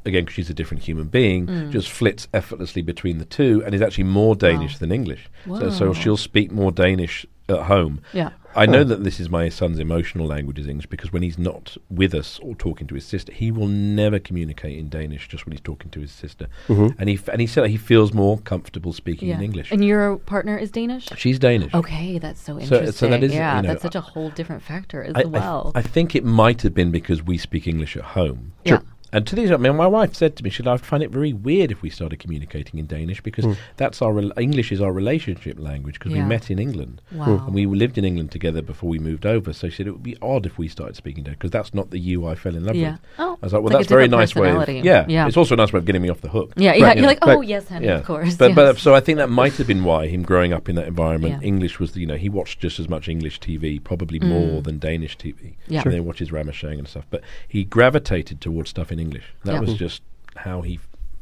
again, 0.06 0.24
because 0.24 0.36
she's 0.36 0.50
a 0.50 0.54
different 0.54 0.84
human 0.84 1.08
being, 1.08 1.48
Mm. 1.48 1.72
just 1.72 1.90
flits 1.90 2.28
effortlessly 2.34 2.82
between 2.82 3.18
the 3.18 3.26
two 3.26 3.62
and 3.66 3.74
is 3.74 3.82
actually 3.82 4.06
more 4.06 4.36
Danish 4.36 4.78
than 4.78 4.92
English. 4.92 5.28
So, 5.48 5.70
so 5.72 5.94
she'll 5.94 6.16
speak 6.18 6.52
more 6.52 6.72
Danish 6.72 7.26
at 7.50 7.64
home. 7.64 8.02
yeah, 8.14 8.30
I 8.58 8.66
know 8.66 8.84
that 8.84 9.04
this 9.04 9.20
is 9.20 9.30
my 9.30 9.50
son's 9.50 9.80
emotional 9.80 10.26
language 10.28 10.58
is 10.60 10.68
English 10.68 10.88
because 10.88 11.14
when 11.14 11.22
he's 11.22 11.38
not 11.38 11.78
with 11.90 12.14
us 12.14 12.40
or 12.42 12.56
talking 12.56 12.88
to 12.88 12.96
his 12.96 13.06
sister, 13.06 13.32
he 13.32 13.52
will 13.52 13.68
never 13.68 14.20
communicate 14.20 14.78
in 14.78 14.90
Danish. 14.90 15.28
Just 15.28 15.46
when 15.46 15.52
he's 15.52 15.62
talking 15.62 15.92
to 15.92 16.00
his 16.02 16.12
sister, 16.12 16.48
Mhm. 16.68 16.96
and 17.00 17.08
he 17.10 17.16
f- 17.16 17.28
and 17.30 17.40
he 17.40 17.48
said 17.48 17.70
he 17.70 17.78
feels 17.78 18.14
more 18.14 18.40
comfortable 18.40 18.94
speaking 18.94 19.30
yeah. 19.30 19.36
in 19.36 19.44
English. 19.44 19.72
And 19.72 19.86
your 19.86 20.18
partner 20.18 20.58
is 20.58 20.72
Danish. 20.72 21.08
She's 21.16 21.40
Danish. 21.40 21.74
Okay, 21.74 22.18
that's 22.18 22.42
so 22.42 22.54
So- 22.58 22.60
interesting. 22.64 22.92
so 22.94 23.10
that 23.10 23.24
is, 23.24 23.34
yeah, 23.34 23.58
you 23.58 23.62
know, 23.62 23.68
that's 23.70 23.84
such 23.84 23.96
a 23.96 24.02
whole 24.02 24.30
different 24.32 24.62
factor 24.64 25.04
as 25.04 25.14
I, 25.16 25.22
I 25.22 25.26
well. 25.26 25.72
I 25.76 25.82
think 25.82 26.16
it 26.16 26.26
might 26.26 26.64
have 26.64 26.74
been 26.74 26.92
because 26.92 27.24
we 27.24 27.38
speak 27.38 27.68
English 27.68 27.96
at 27.96 28.04
home. 28.04 28.54
yeah. 28.66 28.80
And 29.14 29.26
to 29.28 29.36
these, 29.36 29.52
I 29.52 29.58
mean, 29.58 29.76
my 29.76 29.88
wife 29.88 30.14
said 30.16 30.36
to 30.36 30.44
me, 30.44 30.50
she 30.50 30.58
said, 30.58 30.68
I 30.68 30.78
find 30.78 31.02
it 31.02 31.12
very 31.12 31.32
weird 31.32 31.72
if 31.72 31.82
we 31.82 31.90
started 31.90 32.20
communicating 32.20 32.80
in 32.80 32.88
Danish 32.88 33.22
because 33.22 33.46
Hmm. 33.46 33.54
that's 33.78 34.02
our 34.02 34.12
rel 34.14 34.32
English 34.38 34.72
is 34.72 34.82
our 34.82 34.92
relationship 34.92 35.58
language 35.60 35.94
because 35.98 36.12
Yeah. 36.12 36.24
we 36.24 36.30
met 36.30 36.52
in 36.52 36.60
England 36.60 37.02
Wow. 37.14 37.44
and 37.46 37.54
we 37.56 37.66
lived 37.66 37.98
in 37.98 38.04
England 38.06 38.32
together 38.32 38.62
before 38.62 38.90
we 38.90 39.00
moved 39.00 39.26
over. 39.26 39.54
So 39.54 39.70
she 39.70 39.78
said 39.78 39.88
it 39.88 39.92
would 39.92 40.04
be 40.04 40.18
odd 40.22 40.46
if 40.46 40.58
we 40.58 40.68
started 40.68 40.96
speaking 40.98 41.24
Danish 41.24 41.38
because 41.40 41.52
that's 41.52 41.74
not 41.74 41.92
the 41.92 42.00
you 42.00 42.28
I 42.28 42.36
fell 42.36 42.56
in 42.56 42.66
love 42.66 42.76
Yeah. 42.76 42.92
with. 42.94 43.00
Oh, 43.20 43.38
I 43.42 43.46
was 43.46 43.54
like, 43.54 43.62
well, 43.64 43.72
like 43.74 43.80
that's 43.80 43.88
a 43.92 43.96
very 43.96 44.08
nice 44.10 44.36
way. 44.36 44.50
Of, 44.50 44.58
personality. 44.58 44.82
yeah, 44.88 45.06
Yeah. 45.08 45.28
it's 45.28 45.38
also 45.38 45.54
a 45.56 45.58
nice 45.58 45.72
way 45.72 45.78
of 45.80 45.86
getting 45.86 46.02
me 46.02 46.10
off 46.10 46.20
the 46.22 46.30
hook. 46.30 46.54
yeah, 46.58 46.72
Right, 46.72 46.80
yeah. 46.80 46.88
you 46.90 46.94
You're 46.96 47.02
know. 47.04 47.08
like, 47.08 47.20
oh 47.22 47.40
Right. 47.40 47.48
yes, 47.48 47.70
honey, 47.70 47.86
Yeah, 47.86 48.00
of 48.00 48.06
course. 48.06 48.36
But 48.36 48.56
but 48.56 48.66
yes. 48.76 48.82
so 48.82 48.94
I 48.94 49.00
think 49.00 49.20
that 49.20 49.30
might 49.30 49.54
have 49.58 49.68
been 49.68 49.84
why 49.86 50.08
him 50.08 50.24
growing 50.24 50.52
up 50.52 50.68
in 50.68 50.76
that 50.76 50.88
environment. 50.88 51.42
Yeah. 51.42 51.48
English 51.48 51.80
was, 51.80 51.94
the, 51.94 52.02
you 52.02 52.08
know, 52.08 52.16
he 52.18 52.28
watched 52.30 52.60
just 52.60 52.78
as 52.80 52.90
much 52.90 53.08
English 53.08 53.40
TV, 53.40 53.80
probably 53.80 54.20
Mm. 54.20 54.28
more 54.28 54.62
than 54.62 54.80
Danish 54.80 55.18
TV. 55.18 55.56
Yeah. 55.68 55.82
and 55.86 55.94
then 55.94 56.04
watches 56.06 56.30
Ramasjang 56.32 56.78
and 56.80 56.88
stuff. 56.88 57.06
But 57.10 57.22
he 57.48 57.64
gravitated 57.64 58.42
towards 58.42 58.70
stuff 58.70 58.92
in 58.92 58.97
English. 59.00 59.24
That 59.44 59.54
Yeah. 59.54 59.60
was 59.62 59.72
mm. 59.72 59.78
just 59.78 60.02
how 60.36 60.62
he 60.62 60.80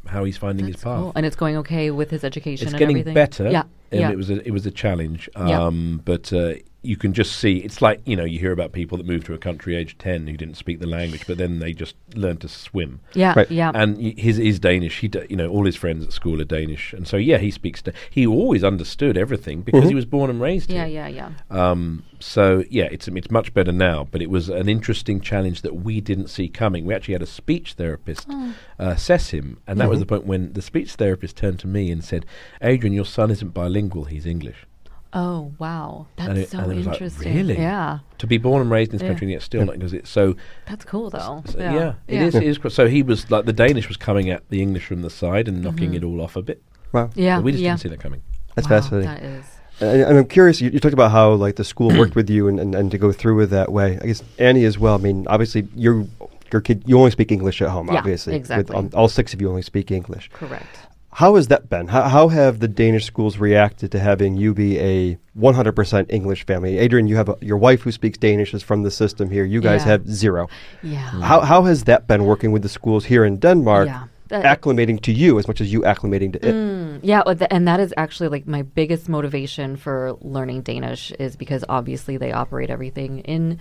how 0.07 0.23
he's 0.23 0.37
finding 0.37 0.67
That's 0.67 0.77
his 0.77 0.83
path. 0.83 0.99
cool. 0.99 1.11
and 1.15 1.25
it's 1.25 1.35
going 1.35 1.57
okay 1.57 1.89
with 1.89 2.11
his 2.11 2.23
education. 2.23 2.67
It's 2.67 2.73
getting 2.73 2.89
everything. 2.89 3.15
better. 3.15 3.49
Yeah, 3.49 3.63
and 3.91 4.01
yeah. 4.01 4.11
it 4.11 4.17
was 4.17 4.29
a, 4.29 4.45
it 4.47 4.51
was 4.51 4.65
a 4.65 4.71
challenge. 4.71 5.29
Yeah. 5.35 5.61
Um, 5.63 6.01
but 6.05 6.31
uh, 6.33 6.55
you 6.81 6.97
can 6.97 7.13
just 7.13 7.37
see 7.37 7.57
it's 7.57 7.81
like 7.81 7.99
you 8.05 8.15
know 8.15 8.23
you 8.25 8.37
hear 8.37 8.51
about 8.51 8.71
people 8.71 8.95
that 8.99 9.07
moved 9.07 9.25
to 9.25 9.33
a 9.33 9.39
country 9.39 9.75
age 9.75 9.97
ten 9.97 10.27
who 10.27 10.37
didn't 10.37 10.55
speak 10.55 10.79
the 10.79 10.85
language, 10.87 11.25
but 11.27 11.37
then 11.39 11.57
they 11.59 11.73
just 11.73 11.95
learned 12.13 12.41
to 12.41 12.47
swim. 12.47 12.99
yeah, 13.15 13.33
Right. 13.35 13.49
yeah. 13.49 13.71
And 13.73 13.97
y- 13.97 14.13
his 14.15 14.37
is 14.37 14.59
Danish. 14.59 14.99
He, 14.99 15.07
d- 15.07 15.25
you 15.29 15.35
know, 15.35 15.49
all 15.49 15.65
his 15.65 15.75
friends 15.75 16.05
at 16.05 16.13
school 16.13 16.39
are 16.41 16.45
Danish, 16.45 16.93
and 16.93 17.07
so 17.07 17.17
yeah, 17.17 17.37
he 17.39 17.49
speaks. 17.49 17.81
Da- 17.81 17.91
he 18.09 18.27
always 18.27 18.63
understood 18.63 19.17
everything 19.17 19.61
because 19.61 19.85
Mhm. 19.85 19.89
he 19.89 19.95
was 19.95 20.05
born 20.05 20.29
and 20.29 20.39
raised 20.39 20.69
yeah, 20.71 20.85
here. 20.85 21.07
yeah, 21.07 21.31
yeah. 21.51 21.69
Um, 21.71 22.03
so 22.19 22.63
yeah, 22.69 22.87
it's 22.91 23.07
it's 23.07 23.31
much 23.31 23.51
better 23.53 23.71
now. 23.71 24.07
But 24.11 24.21
it 24.21 24.29
was 24.29 24.49
an 24.49 24.69
interesting 24.69 25.19
challenge 25.21 25.63
that 25.63 25.75
we 25.77 26.01
didn't 26.01 26.27
see 26.29 26.47
coming. 26.49 26.85
We 26.85 26.93
actually 26.93 27.13
had 27.15 27.23
a 27.23 27.27
speech 27.41 27.73
therapist 27.73 28.27
Oh. 28.29 28.53
uh, 28.79 28.85
assess 28.89 29.31
him, 29.31 29.57
and 29.65 29.79
that 29.79 29.89
was 29.89 29.97
Mhm. 29.97 30.01
the 30.01 30.05
point 30.05 30.25
when 30.27 30.53
the 30.53 30.61
speech 30.61 30.91
therapist 30.93 31.35
turned 31.35 31.57
to 31.59 31.67
me 31.67 31.89
and 31.91 32.03
said, 32.03 32.27
"Adrian, 32.61 32.93
your 32.93 33.05
son 33.05 33.31
isn't 33.31 33.55
bilingual; 33.55 33.74
he's 34.09 34.25
English." 34.25 34.65
Oh 35.13 35.53
wow, 35.59 36.07
that's 36.17 36.29
And 36.29 36.37
it- 36.39 36.49
so 36.49 36.59
and 36.59 36.71
it 36.73 36.75
was 36.75 36.85
like, 36.87 36.95
interesting. 36.95 37.35
really? 37.35 37.57
Yeah, 37.57 37.99
To 38.17 38.27
be 38.27 38.37
born 38.37 38.61
and 38.61 38.69
raised 38.69 38.91
in 38.91 38.97
this 38.97 39.03
Yeah. 39.03 39.09
country 39.09 39.25
and 39.27 39.31
yet 39.31 39.41
still 39.43 39.63
not 39.65 39.75
because 39.75 39.93
it's 39.93 40.09
so 40.09 40.35
that's 40.67 40.83
cool 40.83 41.09
though. 41.09 41.41
So, 41.45 41.57
yeah, 41.59 41.93
it 42.07 42.15
yeah. 42.15 42.23
is. 42.25 42.35
It 42.35 42.43
is. 42.43 42.57
qu- 42.57 42.69
So 42.69 42.87
he 42.89 43.01
was 43.01 43.31
like 43.31 43.45
the 43.45 43.53
Danish 43.53 43.87
was 43.87 43.95
coming 43.97 44.29
at 44.29 44.43
the 44.49 44.61
English 44.61 44.85
from 44.87 45.03
the 45.03 45.09
side 45.09 45.47
and 45.47 45.61
knocking 45.63 45.91
Mhm. 45.91 45.95
it 45.97 46.03
all 46.03 46.19
off 46.21 46.35
a 46.35 46.41
bit. 46.41 46.61
Wow. 46.91 47.09
Yeah, 47.15 47.37
But 47.37 47.45
we 47.45 47.51
just 47.53 47.63
yeah. 47.63 47.71
didn't 47.71 47.81
see 47.81 47.89
that 47.89 47.99
coming. 48.01 48.21
That's 48.55 48.69
Wow, 48.69 48.81
fascinating. 48.81 49.09
That 49.09 49.23
is. 49.23 49.45
And, 49.81 50.01
and 50.03 50.17
I'm 50.17 50.25
curious, 50.27 50.59
you, 50.61 50.69
you 50.69 50.79
talked 50.79 50.93
about 50.93 51.11
how 51.11 51.31
like 51.33 51.55
the 51.55 51.63
school 51.63 51.89
worked 51.97 52.15
with 52.19 52.29
you 52.29 52.47
and, 52.49 52.59
and, 52.59 52.75
and 52.75 52.91
to 52.91 52.97
go 52.97 53.11
through 53.13 53.35
with 53.35 53.49
that 53.51 53.71
way. 53.71 53.97
I 54.01 54.05
guess 54.07 54.21
Annie 54.37 54.65
as 54.65 54.77
well. 54.79 54.95
I 54.95 54.97
mean, 54.97 55.27
obviously 55.29 55.67
you 55.75 56.09
your 56.51 56.61
kid 56.61 56.83
you 56.85 56.97
only 56.97 57.11
speak 57.11 57.31
English 57.31 57.61
at 57.61 57.69
home. 57.69 57.87
Yeah, 57.87 57.99
obviously, 57.99 58.33
With, 58.33 58.41
exactly. 58.41 58.75
um, 58.75 58.89
all 58.93 59.07
six 59.07 59.33
of 59.33 59.39
you 59.41 59.49
only 59.49 59.61
speak 59.61 59.91
English. 59.91 60.29
Correct. 60.33 60.75
How 61.15 61.35
has 61.35 61.47
that 61.47 61.69
been? 61.69 61.87
How, 61.87 62.09
how 62.09 62.27
have 62.27 62.59
the 62.59 62.67
Danish 62.67 63.05
schools 63.05 63.37
reacted 63.37 63.89
to 63.93 63.99
having 63.99 64.35
you 64.35 64.53
be 64.53 64.77
a 64.79 65.17
100% 65.39 66.05
English 66.09 66.45
family? 66.45 66.77
Adrian, 66.77 67.07
you 67.07 67.15
have 67.15 67.29
a, 67.29 67.37
your 67.39 67.57
wife 67.57 67.83
who 67.83 67.91
speaks 67.93 68.17
Danish 68.17 68.53
is 68.53 68.61
from 68.61 68.83
the 68.83 68.91
system 68.91 69.29
here. 69.29 69.45
You 69.45 69.61
guys 69.61 69.83
Yeah. 69.83 69.91
have 69.91 70.09
zero. 70.09 70.49
Yeah. 70.83 70.97
How, 71.21 71.39
how 71.39 71.63
has 71.63 71.85
that 71.85 72.05
been 72.05 72.25
working 72.25 72.51
with 72.51 72.63
the 72.63 72.69
schools 72.69 73.05
here 73.05 73.23
in 73.23 73.37
Denmark, 73.37 73.87
Yeah. 73.87 74.03
That- 74.27 74.43
acclimating 74.43 74.99
to 75.03 75.13
you 75.13 75.39
as 75.39 75.47
much 75.47 75.61
as 75.61 75.71
you 75.71 75.83
acclimating 75.83 76.33
to 76.33 76.45
it? 76.45 76.53
Mm, 76.53 76.99
yeah, 77.01 77.21
and 77.49 77.65
that 77.65 77.79
is 77.79 77.93
actually 77.95 78.27
like 78.27 78.45
my 78.45 78.63
biggest 78.63 79.07
motivation 79.07 79.77
for 79.77 80.17
learning 80.19 80.63
Danish 80.63 81.13
is 81.17 81.37
because 81.37 81.63
obviously 81.69 82.17
they 82.17 82.33
operate 82.33 82.69
everything 82.69 83.19
in 83.19 83.59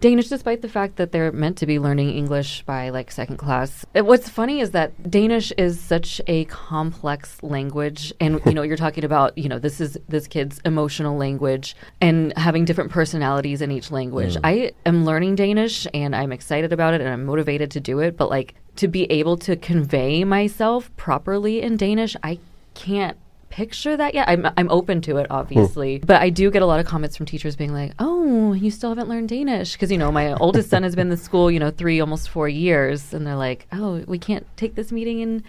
Danish, 0.00 0.28
despite 0.28 0.62
the 0.62 0.68
fact 0.68 0.96
that 0.96 1.12
they're 1.12 1.30
meant 1.30 1.58
to 1.58 1.66
be 1.66 1.78
learning 1.78 2.10
English 2.10 2.62
by 2.62 2.88
like 2.88 3.10
second 3.10 3.36
class. 3.36 3.84
What's 3.92 4.30
funny 4.30 4.60
is 4.60 4.70
that 4.70 5.10
Danish 5.10 5.52
is 5.58 5.78
such 5.78 6.22
a 6.26 6.46
complex 6.46 7.42
language, 7.42 8.12
and 8.18 8.40
you 8.46 8.54
know, 8.54 8.62
you're 8.70 8.78
talking 8.78 9.04
about 9.04 9.36
you 9.36 9.48
know 9.48 9.58
this 9.58 9.80
is 9.80 9.98
this 10.08 10.26
kid's 10.26 10.60
emotional 10.64 11.16
language 11.18 11.76
and 12.00 12.36
having 12.38 12.64
different 12.64 12.90
personalities 12.90 13.60
in 13.60 13.70
each 13.70 13.90
language. 13.90 14.36
Mm. 14.36 14.40
I 14.44 14.72
am 14.86 15.04
learning 15.04 15.34
Danish, 15.34 15.86
and 15.92 16.16
I'm 16.16 16.32
excited 16.32 16.72
about 16.72 16.94
it, 16.94 17.02
and 17.02 17.10
I'm 17.10 17.26
motivated 17.26 17.70
to 17.72 17.80
do 17.80 17.98
it. 17.98 18.16
But 18.16 18.30
like 18.30 18.54
to 18.76 18.88
be 18.88 19.04
able 19.12 19.36
to 19.38 19.54
convey 19.56 20.24
myself 20.24 20.90
properly 20.96 21.60
in 21.60 21.76
Danish, 21.76 22.16
I 22.22 22.38
can't 22.74 23.18
picture 23.50 23.96
that 23.96 24.14
yet. 24.14 24.28
I'm 24.28 24.48
I'm 24.56 24.70
open 24.70 25.00
to 25.02 25.18
it, 25.18 25.26
obviously, 25.30 25.98
but 25.98 26.22
I 26.22 26.30
do 26.30 26.50
get 26.50 26.62
a 26.62 26.66
lot 26.66 26.80
of 26.80 26.86
comments 26.86 27.16
from 27.16 27.26
teachers 27.26 27.56
being 27.56 27.72
like, 27.74 27.92
"Oh, 27.98 28.52
you 28.54 28.70
still 28.70 28.90
haven't 28.90 29.08
learned 29.08 29.28
Danish," 29.28 29.72
because 29.72 29.90
you 29.92 29.98
know 29.98 30.10
my 30.10 30.32
oldest 30.40 30.70
son 30.70 30.82
has 30.84 30.94
been 30.94 31.08
in 31.08 31.10
the 31.10 31.16
school, 31.16 31.50
you 31.50 31.58
know, 31.60 31.70
three 31.70 32.00
almost 32.00 32.30
four 32.30 32.48
years, 32.48 33.12
and 33.12 33.26
they're 33.26 33.36
like, 33.36 33.66
"Oh, 33.72 34.02
we 34.06 34.18
can't 34.18 34.46
take 34.56 34.74
this 34.76 34.90
meeting 34.90 35.20
in 35.20 35.44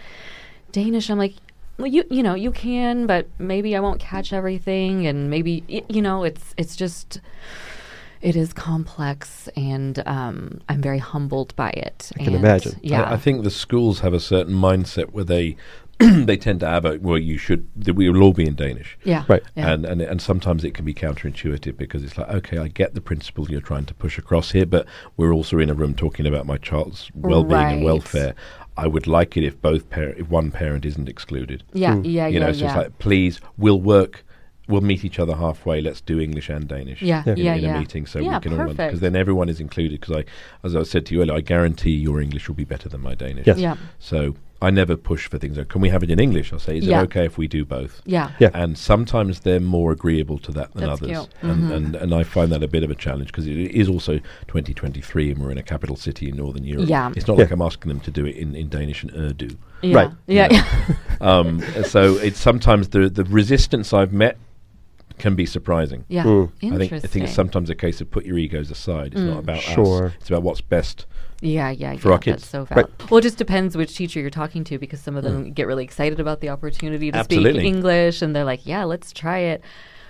Danish." 0.72 1.10
I'm 1.10 1.18
like. 1.18 1.36
Well, 1.78 1.88
you 1.88 2.04
you 2.12 2.22
know 2.22 2.36
you 2.36 2.52
can, 2.52 3.08
but 3.08 3.28
maybe 3.40 3.76
I 3.76 3.80
won't 3.80 4.00
catch 4.00 4.34
everything, 4.34 5.08
and 5.08 5.32
maybe 5.32 5.64
y- 5.68 5.82
you 5.90 6.02
know 6.02 6.24
it's 6.24 6.54
it's 6.56 6.76
just 6.76 7.20
it 8.22 8.36
is 8.36 8.54
complex, 8.54 9.50
and 9.56 10.04
um, 10.06 10.62
I'm 10.70 10.80
very 10.82 11.00
humbled 11.00 11.56
by 11.56 11.72
it. 11.72 12.12
I 12.16 12.20
can 12.20 12.36
And, 12.36 12.46
imagine. 12.46 12.80
Yeah, 12.84 13.02
I, 13.04 13.14
I 13.14 13.18
think 13.18 13.44
the 13.44 13.50
schools 13.50 14.02
have 14.02 14.14
a 14.14 14.20
certain 14.20 14.54
mindset 14.54 15.12
where 15.12 15.24
they 15.24 15.56
they 16.26 16.38
tend 16.38 16.60
to 16.62 16.68
have 16.68 16.86
a 16.86 16.98
well, 17.00 17.18
you 17.18 17.38
should 17.38 17.68
we 17.96 18.10
will 18.10 18.24
all 18.24 18.34
be 18.34 18.46
in 18.48 18.56
Danish. 18.56 18.98
yeah, 19.04 19.24
Right. 19.28 19.44
Yeah. 19.56 19.72
And, 19.74 19.86
and 19.86 20.02
and 20.02 20.22
sometimes 20.22 20.64
it 20.64 20.74
can 20.74 20.86
be 20.86 20.94
counterintuitive 20.94 21.78
because 21.78 22.04
it's 22.04 22.18
like, 22.18 22.30
okay, 22.30 22.58
I 22.58 22.68
get 22.68 22.94
the 22.96 23.02
principle 23.02 23.50
you're 23.50 23.62
trying 23.62 23.86
to 23.86 23.94
push 23.94 24.18
across 24.18 24.52
here, 24.52 24.66
but 24.66 24.86
we're 25.18 25.34
also 25.34 25.60
in 25.60 25.70
a 25.70 25.74
room 25.74 25.94
talking 25.96 26.26
about 26.26 26.46
my 26.46 26.58
child's 26.58 27.12
well-being 27.14 27.62
and 27.62 27.84
welfare. 27.84 28.34
I 28.78 28.88
would 28.88 29.06
like 29.06 29.36
it 29.38 29.44
if 29.44 29.62
both 29.62 29.90
par- 29.90 30.16
if 30.18 30.30
one 30.30 30.50
parent 30.52 30.86
isn't 30.86 31.10
excluded. 31.10 31.64
yeah, 31.74 31.96
Mm. 31.96 32.06
yeah, 32.06 32.28
you 32.28 32.40
yeah, 32.40 32.46
know, 32.48 32.54
so 32.54 32.60
yeah. 32.60 32.68
it's 32.68 32.78
like, 32.78 33.00
please, 33.00 33.40
we'll 33.58 33.82
work. 33.82 34.24
We'll 34.68 34.82
meet 34.82 35.04
each 35.04 35.20
other 35.20 35.36
halfway. 35.36 35.82
Let's 35.82 36.00
do 36.00 36.20
English 36.22 36.48
and 36.50 36.66
Danish. 36.68 37.02
Yeah, 37.02 37.24
in, 37.28 37.36
yeah, 37.38 37.56
in 37.56 37.64
yeah. 37.64 37.76
a 37.76 37.80
meeting, 37.80 38.06
so 38.06 38.20
Yeah, 38.20 38.38
we 38.38 38.42
can 38.44 38.54
all 38.54 38.60
perfect. 38.60 38.78
because 38.78 39.00
then 39.02 39.16
everyone 39.18 39.50
is 39.50 39.60
included. 39.60 40.00
Because 40.00 40.16
I, 40.18 40.24
as 40.66 40.76
I 40.76 40.84
said 40.84 41.06
to 41.08 41.14
you 41.16 41.22
earlier, 41.22 41.36
I 41.36 41.42
guarantee 41.42 41.92
your 41.92 42.22
English 42.22 42.48
will 42.48 42.56
be 42.56 42.64
better 42.64 42.88
than 42.88 43.02
my 43.02 43.14
Danish. 43.14 43.46
Yes. 43.48 43.58
yeah, 43.58 43.76
So 44.00 44.36
I 44.64 44.70
never 44.70 44.96
push 44.96 45.28
for 45.28 45.38
things. 45.40 45.58
Like, 45.58 45.70
Can 45.70 45.82
we 45.82 45.90
have 45.90 46.04
it 46.04 46.12
in 46.12 46.20
English? 46.20 46.54
I'll 46.54 46.60
say, 46.60 46.78
is 46.78 46.86
Yeah. 46.86 47.00
it 47.02 47.04
okay 47.06 47.26
if 47.26 47.38
we 47.38 47.48
do 47.48 47.66
both? 47.66 48.02
yeah, 48.06 48.32
Yeah. 48.40 48.50
and 48.54 48.78
sometimes 48.78 49.40
they're 49.40 49.60
more 49.60 49.92
agreeable 49.92 50.38
to 50.40 50.52
that 50.52 50.74
than 50.74 50.88
That's 50.88 51.02
others. 51.02 51.18
cute. 51.18 51.30
Mm-hmm. 51.42 51.50
And, 51.50 51.72
and 51.74 51.96
and 51.96 52.14
I 52.14 52.24
find 52.24 52.52
that 52.52 52.62
a 52.62 52.68
bit 52.68 52.84
of 52.84 52.92
a 52.92 52.96
challenge 52.96 53.28
because 53.28 53.48
it 53.48 53.58
is 53.58 53.90
also 53.90 54.20
2023 54.48 55.32
and 55.32 55.40
we're 55.42 55.52
in 55.52 55.58
a 55.58 55.64
capital 55.64 55.96
city 55.96 56.30
in 56.30 56.36
Northern 56.38 56.64
Europe. 56.64 56.88
Yeah. 56.90 57.12
It's 57.16 57.28
not 57.28 57.38
Yeah. 57.38 57.44
like 57.46 57.52
I'm 57.52 57.62
asking 57.62 57.90
them 57.90 58.00
to 58.02 58.12
do 58.12 58.26
it 58.26 58.36
in, 58.36 58.56
in 58.56 58.70
Danish 58.70 59.02
and 59.04 59.12
Urdu. 59.16 59.58
yeah, 59.82 59.96
Right. 59.96 60.12
yeah, 60.28 60.48
yeah. 60.52 60.96
Um, 61.22 61.62
so 61.84 62.16
it's 62.18 62.40
sometimes 62.40 62.90
the 62.90 63.08
the 63.10 63.24
resistance 63.26 63.94
I've 63.94 64.12
met 64.12 64.38
can 65.22 65.36
be 65.36 65.46
surprising. 65.46 66.04
Yeah, 66.10 66.24
Mm. 66.24 66.50
I 66.64 66.78
think 66.78 66.94
I 66.94 67.00
think 67.00 67.26
it's 67.26 67.34
sometimes 67.34 67.70
a 67.70 67.76
case 67.76 68.02
of 68.02 68.10
put 68.10 68.26
your 68.26 68.38
egos 68.38 68.72
aside. 68.72 69.14
It's 69.14 69.22
not 69.22 69.34
hmm. 69.34 69.40
about 69.40 69.62
Sure. 69.62 70.08
us. 70.08 70.14
It's 70.20 70.30
about 70.30 70.44
what's 70.44 70.62
best. 70.62 71.06
Yeah, 71.42 71.70
yeah, 71.70 71.96
for 71.98 72.10
yeah. 72.10 72.14
our 72.14 72.20
kids. 72.20 72.50
That's 72.52 72.70
so 72.70 72.76
Right. 72.76 72.86
Well, 73.10 73.20
it 73.20 73.22
just 73.22 73.38
depends 73.38 73.78
which 73.78 73.96
teacher 73.96 74.20
you're 74.20 74.30
talking 74.30 74.64
to 74.66 74.78
because 74.78 75.00
some 75.00 75.16
of 75.16 75.24
them 75.24 75.46
hmm. 75.46 75.50
get 75.52 75.68
really 75.68 75.84
excited 75.84 76.20
about 76.20 76.42
the 76.42 76.50
opportunity 76.50 77.12
to 77.12 77.18
Absolutely. 77.18 77.62
speak 77.62 77.66
English 77.66 78.22
and 78.22 78.36
they're 78.36 78.44
like, 78.44 78.66
"Yeah, 78.66 78.84
let's 78.84 79.12
try 79.14 79.40
it." 79.40 79.64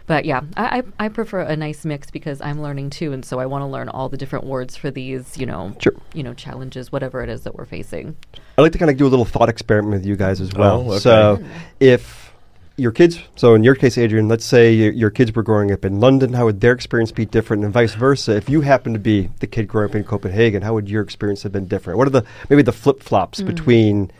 But 0.07 0.25
yeah, 0.25 0.41
I, 0.57 0.79
I 0.79 1.05
I 1.05 1.09
prefer 1.09 1.41
a 1.41 1.55
nice 1.55 1.85
mix 1.85 2.09
because 2.09 2.41
I'm 2.41 2.61
learning 2.61 2.89
too, 2.89 3.11
and 3.11 3.23
so 3.23 3.39
I 3.39 3.45
want 3.45 3.61
to 3.63 3.67
learn 3.67 3.89
all 3.89 4.09
the 4.09 4.17
different 4.17 4.45
words 4.45 4.75
for 4.75 4.91
these, 4.91 5.37
you 5.37 5.45
know, 5.45 5.75
Sure. 5.79 5.93
you 6.13 6.23
know, 6.23 6.33
challenges, 6.33 6.91
whatever 6.91 7.21
it 7.21 7.29
is 7.29 7.41
that 7.41 7.55
we're 7.55 7.65
facing. 7.65 8.15
I'd 8.57 8.61
like 8.61 8.71
to 8.71 8.77
kind 8.77 8.91
of 8.91 8.97
do 8.97 9.05
a 9.05 9.09
little 9.09 9.25
thought 9.25 9.49
experiment 9.49 9.93
with 9.93 10.05
you 10.05 10.15
guys 10.15 10.41
as 10.41 10.51
oh, 10.55 10.59
well. 10.59 10.81
Oh, 10.81 10.91
okay. 10.91 10.99
So, 10.99 11.35
hmm. 11.35 11.47
if 11.79 12.30
your 12.77 12.91
kids, 12.91 13.19
so 13.35 13.53
in 13.53 13.63
your 13.63 13.75
case, 13.75 13.97
Adrian, 13.97 14.27
let's 14.27 14.45
say 14.45 14.73
your, 14.73 14.91
your 14.93 15.09
kids 15.09 15.33
were 15.35 15.43
growing 15.43 15.71
up 15.71 15.85
in 15.85 15.99
London, 15.99 16.33
how 16.33 16.45
would 16.45 16.61
their 16.61 16.71
experience 16.71 17.11
be 17.11 17.25
different, 17.25 17.63
and 17.63 17.73
vice 17.73 17.93
versa? 17.93 18.35
If 18.35 18.49
you 18.49 18.61
happen 18.61 18.93
to 18.93 18.99
be 18.99 19.29
the 19.39 19.47
kid 19.47 19.67
growing 19.67 19.89
up 19.89 19.95
in 19.95 20.03
Copenhagen, 20.03 20.61
how 20.61 20.73
would 20.73 20.89
your 20.89 21.03
experience 21.03 21.43
have 21.43 21.51
been 21.51 21.67
different? 21.67 21.97
What 21.99 22.07
are 22.07 22.11
the 22.11 22.25
maybe 22.49 22.61
the 22.63 22.71
flip 22.71 23.03
flops 23.03 23.41
Mm. 23.41 23.45
between 23.47 24.11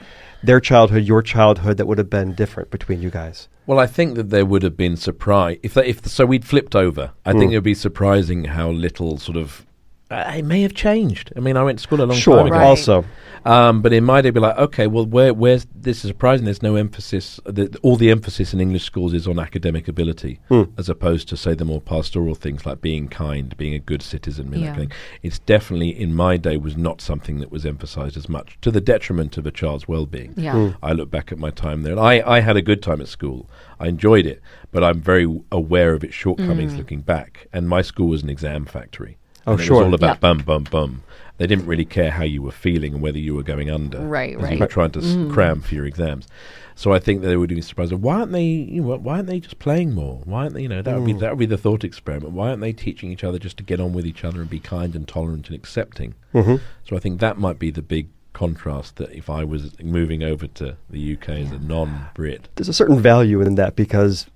their 0.44 0.60
childhood, 0.60 1.04
your 1.04 1.22
childhood, 1.22 1.78
that 1.78 1.86
would 1.88 1.98
have 1.98 2.10
been 2.10 2.34
different 2.34 2.72
between 2.72 3.02
you 3.02 3.10
guys? 3.10 3.48
Well, 3.68 3.80
I 3.80 3.88
think 3.88 4.16
that 4.16 4.30
there 4.32 4.46
would 4.46 4.64
have 4.64 4.76
been 4.76 4.98
surprise 4.98 5.58
if 5.64 5.74
they, 5.74 5.88
if 5.88 6.06
so 6.06 6.26
we'd 6.26 6.46
flipped 6.46 6.76
over. 6.76 7.12
I 7.26 7.32
think 7.34 7.52
Mm. 7.52 7.54
it 7.54 7.58
would 7.58 7.64
be 7.64 7.74
surprising 7.74 8.46
how 8.46 8.70
little 8.70 9.18
sort 9.18 9.38
of 9.38 9.66
uh, 10.10 10.34
it 10.36 10.44
may 10.44 10.62
have 10.62 10.74
changed. 10.74 11.32
I 11.38 11.40
mean, 11.40 11.56
I 11.56 11.64
went 11.64 11.80
to 11.80 11.84
school 11.84 12.02
a 12.02 12.06
long 12.06 12.18
Sure. 12.18 12.36
time 12.38 12.48
ago. 12.48 12.58
Right. 12.58 12.66
Also, 12.66 13.06
Um, 13.46 13.82
but 13.82 13.92
in 13.94 14.04
my 14.04 14.22
day, 14.22 14.30
be 14.30 14.40
like, 14.40 14.58
okay, 14.58 14.86
well, 14.88 15.06
where, 15.06 15.34
where's 15.34 15.66
this 15.76 16.04
is 16.06 16.10
surprising? 16.10 16.46
There's 16.46 16.62
no 16.62 16.76
emphasis. 16.76 17.40
The, 17.46 17.76
all 17.82 17.96
the 17.96 18.12
emphasis 18.12 18.54
in 18.54 18.62
English 18.62 18.84
schools 18.84 19.14
is 19.14 19.28
on 19.28 19.40
academic 19.40 19.88
ability, 19.88 20.40
Hmm. 20.50 20.64
as 20.78 20.90
opposed 20.90 21.28
to 21.30 21.38
say 21.38 21.54
the 21.56 21.66
more 21.66 21.82
pastoral 21.82 22.36
things 22.36 22.66
like 22.66 22.82
being 22.82 23.08
kind, 23.08 23.56
being 23.58 23.74
a 23.74 23.80
good 23.80 24.02
citizen, 24.04 24.46
and 24.48 24.54
that 24.56 24.60
Yeah. 24.60 24.66
kind 24.76 24.84
of 24.84 24.90
thing. 24.90 24.98
It's 25.24 25.40
definitely 25.40 25.90
in 25.90 26.14
my 26.14 26.38
day 26.38 26.58
was 26.58 26.78
not 26.78 27.02
something 27.02 27.40
that 27.40 27.52
was 27.52 27.66
emphasised 27.66 28.16
as 28.16 28.30
much 28.30 28.58
to 28.62 28.70
the 28.70 28.82
detriment 28.82 29.38
of 29.38 29.46
a 29.48 29.52
child's 29.52 29.88
well-being. 29.88 30.34
Yeah. 30.38 30.54
Mm. 30.54 30.76
I 30.84 30.94
look 30.94 31.10
back 31.10 31.32
at 31.32 31.40
my 31.40 31.50
time 31.50 31.82
there, 31.82 31.94
and 31.94 32.02
I, 32.02 32.22
I 32.26 32.40
had 32.42 32.58
a 32.58 32.62
good 32.62 32.82
time 32.84 33.02
at 33.02 33.08
school. 33.08 33.50
I 33.80 33.88
enjoyed 33.88 34.28
it, 34.28 34.42
but 34.72 34.84
I'm 34.84 35.02
very 35.02 35.28
aware 35.52 35.94
of 35.94 36.04
its 36.04 36.14
shortcomings 36.14 36.76
looking 36.76 37.02
back. 37.02 37.48
And 37.52 37.68
my 37.68 37.82
school 37.82 38.08
was 38.10 38.22
an 38.22 38.30
exam 38.30 38.66
factory. 38.66 39.18
Oh, 39.48 39.54
And 39.54 39.62
it 39.62 39.64
sure. 39.66 39.78
was 39.78 39.86
all 39.88 39.94
about 39.94 40.16
Yeah. 40.16 40.20
bum, 40.20 40.38
bum, 40.40 40.64
bum. 40.70 41.04
They 41.38 41.48
didn't 41.48 41.66
really 41.66 41.86
care 41.86 42.12
how 42.12 42.24
you 42.24 42.44
were 42.44 42.52
feeling 42.52 42.94
and 42.94 43.02
whether 43.02 43.18
you 43.18 43.34
were 43.34 43.42
going 43.42 43.72
under. 43.72 44.00
Right, 44.00 44.40
right. 44.40 44.54
You 44.54 44.60
were 44.60 44.68
trying 44.68 44.92
to 44.92 45.00
s 45.00 45.16
Mm. 45.16 45.32
cram 45.32 45.62
for 45.62 45.74
your 45.74 45.86
exams. 45.86 46.28
So 46.76 46.94
I 46.94 47.00
think 47.00 47.22
that 47.22 47.28
they 47.30 47.38
would 47.38 47.50
be 47.50 47.62
surprised. 47.62 47.92
Why 47.94 48.20
aren't 48.20 48.32
they? 48.32 48.44
You 48.46 48.82
know, 48.84 48.98
why 48.98 49.16
aren't 49.16 49.28
they 49.28 49.40
just 49.40 49.58
playing 49.58 49.94
more? 49.96 50.22
Why 50.26 50.44
aren't 50.44 50.54
they? 50.54 50.62
You 50.62 50.70
know, 50.70 50.82
that 50.84 50.96
would 50.96 51.06
be 51.06 51.14
Mm. 51.16 51.20
that 51.20 51.32
would 51.32 51.40
be 51.40 51.46
the 51.48 51.58
thought 51.58 51.84
experiment. 51.84 52.34
Why 52.34 52.50
aren't 52.50 52.62
they 52.62 52.74
teaching 52.74 53.12
each 53.12 53.24
other 53.24 53.40
just 53.40 53.58
to 53.58 53.64
get 53.64 53.80
on 53.80 53.92
with 53.94 54.06
each 54.06 54.24
other 54.24 54.40
and 54.42 54.50
be 54.50 54.60
kind 54.60 54.96
and 54.96 55.08
tolerant 55.08 55.48
and 55.50 55.56
accepting? 55.56 56.14
hmm 56.32 56.58
So 56.88 56.96
I 56.96 57.00
think 57.00 57.20
that 57.20 57.40
might 57.40 57.58
be 57.58 57.72
the 57.72 57.82
big 57.82 58.08
contrast. 58.34 58.98
That 58.98 59.12
if 59.12 59.28
I 59.30 59.44
was 59.44 59.72
moving 59.82 60.22
over 60.24 60.46
to 60.48 60.76
the 60.90 61.00
UK 61.14 61.30
as 61.42 61.52
a 61.52 61.60
non-Brit, 61.60 62.50
there's 62.56 62.70
a 62.70 62.74
certain 62.74 63.00
value 63.00 63.42
in 63.42 63.56
that 63.56 63.76
because 63.76 64.28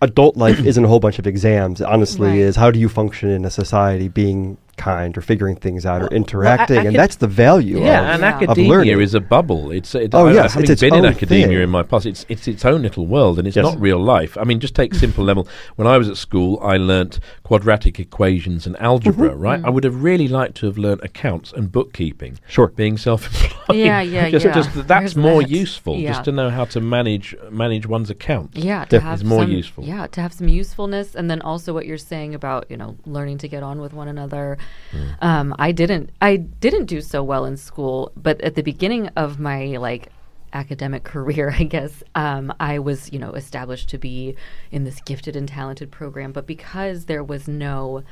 adult 0.00 0.36
life 0.36 0.58
isn't 0.64 0.84
a 0.84 0.88
whole 0.88 1.00
bunch 1.00 1.18
of 1.18 1.26
exams. 1.26 1.80
It 1.80 1.86
honestly, 1.86 2.28
Right. 2.28 2.38
is 2.38 2.56
how 2.56 2.70
do 2.70 2.78
you 2.78 2.88
function 2.88 3.28
in 3.30 3.44
a 3.44 3.50
society 3.50 4.08
being 4.08 4.56
kind 4.80 5.16
or 5.18 5.20
figuring 5.20 5.56
things 5.56 5.84
out 5.84 6.00
or 6.02 6.08
interacting, 6.08 6.76
acad- 6.78 6.86
and 6.88 6.96
that's 6.96 7.16
the 7.16 7.26
value. 7.26 7.78
Yeah, 7.84 8.00
of, 8.00 8.06
and 8.14 8.22
Yeah. 8.22 8.28
of 8.36 8.42
academia 8.42 8.70
learning. 8.70 9.00
is 9.00 9.14
a 9.14 9.20
bubble. 9.20 9.70
It's 9.78 9.94
it, 9.94 10.14
Oh, 10.14 10.26
I- 10.26 10.32
yes, 10.32 10.54
having 10.54 10.62
it's 10.64 10.70
its 10.70 10.80
been 10.80 10.94
in 10.94 11.04
academia 11.04 11.46
thing. 11.48 11.62
in 11.68 11.70
my 11.70 11.82
past, 11.82 12.06
it's 12.06 12.24
it's 12.28 12.46
its 12.48 12.64
own 12.64 12.80
little 12.82 13.06
world, 13.06 13.38
and 13.38 13.46
it's 13.46 13.56
Yes. 13.56 13.64
not 13.68 13.80
real 13.80 13.98
life. 14.16 14.32
I 14.42 14.44
mean, 14.44 14.58
just 14.60 14.74
take 14.74 14.94
simple 14.94 15.24
level. 15.24 15.46
When 15.76 15.86
I 15.86 15.96
was 15.98 16.08
at 16.08 16.16
school, 16.16 16.58
I 16.62 16.76
learnt 16.78 17.20
quadratic 17.42 18.00
equations 18.00 18.66
and 18.66 18.74
algebra. 18.80 19.30
Mm-hmm. 19.30 19.40
Right, 19.48 19.60
I 19.64 19.70
would 19.70 19.84
have 19.84 20.02
really 20.02 20.28
liked 20.28 20.54
to 20.60 20.66
have 20.66 20.78
learnt 20.78 21.02
accounts 21.04 21.52
and 21.56 21.70
bookkeeping. 21.70 22.38
Sure. 22.48 22.68
being 22.68 22.96
self-employed. 22.96 23.76
Yeah, 23.76 24.00
yeah, 24.16 24.30
just, 24.30 24.44
yeah. 24.46 24.52
Just 24.54 24.70
that's 24.74 24.88
There's 24.88 25.16
more 25.16 25.42
that. 25.42 25.50
useful. 25.50 25.96
Yeah. 25.96 26.10
Just 26.12 26.24
to 26.24 26.32
know 26.32 26.48
how 26.50 26.64
to 26.74 26.80
manage 26.80 27.34
manage 27.50 27.86
one's 27.86 28.10
accounts. 28.10 28.56
Yeah, 28.56 28.84
to 28.86 29.00
have 29.00 29.20
It's 29.20 29.28
more 29.28 29.42
some, 29.42 29.50
useful. 29.52 29.84
Yeah, 29.84 30.06
to 30.14 30.20
have 30.24 30.32
some 30.32 30.48
usefulness, 30.48 31.14
and 31.14 31.28
then 31.30 31.40
also 31.42 31.72
what 31.74 31.84
you're 31.86 31.98
saying 32.12 32.34
about 32.34 32.62
you 32.70 32.76
know 32.76 32.96
learning 33.04 33.38
to 33.38 33.48
get 33.48 33.62
on 33.62 33.80
with 33.80 33.92
one 33.92 34.08
another. 34.08 34.56
Mm. 34.92 35.22
Um, 35.22 35.54
I 35.58 35.72
didn't, 35.72 36.10
I 36.20 36.36
didn't 36.36 36.86
do 36.86 37.00
so 37.00 37.22
well 37.22 37.44
in 37.44 37.56
school, 37.56 38.12
but 38.16 38.40
at 38.40 38.54
the 38.54 38.62
beginning 38.62 39.08
of 39.16 39.38
my 39.38 39.76
like 39.76 40.08
academic 40.52 41.04
career, 41.12 41.54
I 41.56 41.64
guess 41.64 42.02
um, 42.14 42.52
I 42.60 42.78
was 42.78 43.12
you 43.12 43.18
know 43.18 43.32
established 43.32 43.88
to 43.90 43.98
be 43.98 44.36
in 44.70 44.84
this 44.84 45.00
gifted 45.00 45.36
and 45.36 45.48
talented 45.48 45.90
program, 45.90 46.32
but 46.32 46.46
because 46.46 47.06
there 47.06 47.24
was 47.24 47.48
no. 47.48 48.02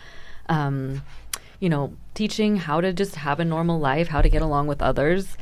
Um, 0.48 1.02
you 1.60 1.68
know, 1.68 1.92
teaching 2.14 2.56
how 2.56 2.80
to 2.80 2.92
just 2.92 3.16
have 3.16 3.40
a 3.40 3.44
normal 3.44 3.80
life, 3.80 4.08
how 4.08 4.22
to 4.22 4.28
get 4.28 4.42
along 4.42 4.68
with 4.68 4.80
others. 4.80 5.36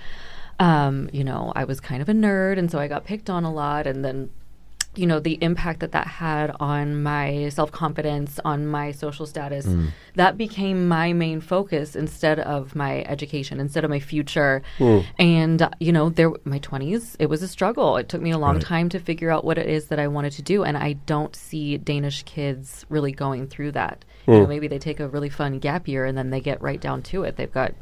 Um, 0.58 1.10
you 1.12 1.24
know, 1.24 1.52
I 1.54 1.64
was 1.64 1.80
kind 1.80 2.00
of 2.00 2.08
a 2.08 2.12
nerd, 2.12 2.58
and 2.58 2.70
so 2.70 2.78
I 2.78 2.88
got 2.88 3.04
picked 3.04 3.28
on 3.28 3.44
a 3.44 3.52
lot. 3.52 3.86
And 3.86 4.04
then, 4.04 4.30
you 4.98 5.06
know, 5.06 5.20
the 5.20 5.38
impact 5.42 5.80
that 5.80 5.92
that 5.92 6.06
had 6.06 6.50
on 6.60 7.02
my 7.02 7.48
self 7.50 7.70
confidence, 7.72 8.40
on 8.44 8.66
my 8.66 8.92
social 8.92 9.26
status, 9.26 9.66
that 10.14 10.36
became 10.38 10.88
my 10.88 11.12
main 11.12 11.40
focus 11.40 11.94
instead 11.96 12.38
of 12.40 12.74
my 12.74 13.02
education, 13.04 13.60
instead 13.60 13.84
of 13.84 13.90
my 13.90 14.00
future. 14.00 14.62
And 15.18 15.62
uh, 15.62 15.70
you 15.80 15.92
know, 15.92 16.08
there 16.10 16.30
my 16.44 16.58
twenties, 16.58 17.16
it 17.18 17.26
was 17.26 17.42
a 17.42 17.48
struggle. 17.48 17.96
It 17.96 18.08
took 18.08 18.20
me 18.22 18.30
a 18.30 18.38
long 18.38 18.54
Right. 18.56 18.62
time 18.62 18.88
to 18.90 18.98
figure 18.98 19.30
out 19.30 19.44
what 19.44 19.58
it 19.58 19.68
is 19.68 19.86
that 19.88 19.98
I 19.98 20.08
wanted 20.08 20.32
to 20.32 20.42
do, 20.42 20.64
and 20.64 20.76
I 20.76 20.94
don't 21.06 21.34
see 21.36 21.76
Danish 21.78 22.22
kids 22.24 22.86
really 22.88 23.12
going 23.12 23.46
through 23.48 23.72
that. 23.72 24.04
You 24.26 24.34
know, 24.40 24.46
maybe 24.48 24.66
they 24.68 24.78
take 24.78 24.98
a 25.00 25.08
really 25.08 25.28
fun 25.28 25.58
gap 25.58 25.86
year 25.86 26.04
and 26.04 26.16
then 26.18 26.30
they 26.30 26.40
get 26.40 26.60
right 26.60 26.80
down 26.80 27.02
to 27.02 27.22
it. 27.24 27.36
They've 27.36 27.52
got 27.52 27.74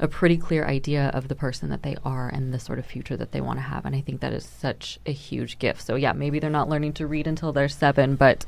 a 0.00 0.08
pretty 0.08 0.38
clear 0.38 0.64
idea 0.64 1.10
of 1.14 1.28
the 1.28 1.34
person 1.34 1.68
that 1.68 1.82
they 1.82 1.94
are 2.04 2.28
and 2.28 2.52
the 2.52 2.58
sort 2.58 2.78
of 2.78 2.86
future 2.86 3.16
that 3.16 3.32
they 3.32 3.40
want 3.40 3.58
to 3.58 3.62
have. 3.62 3.84
And 3.84 3.94
I 3.94 4.00
think 4.00 4.20
that 4.20 4.32
is 4.32 4.44
such 4.44 4.98
a 5.06 5.12
huge 5.12 5.58
gift. 5.58 5.82
So, 5.82 5.94
yeah, 5.94 6.12
maybe 6.12 6.38
they're 6.38 6.50
not 6.50 6.68
learning 6.68 6.94
to 6.94 7.06
read 7.06 7.26
until 7.26 7.52
they're 7.52 7.68
seven, 7.68 8.16
but 8.16 8.46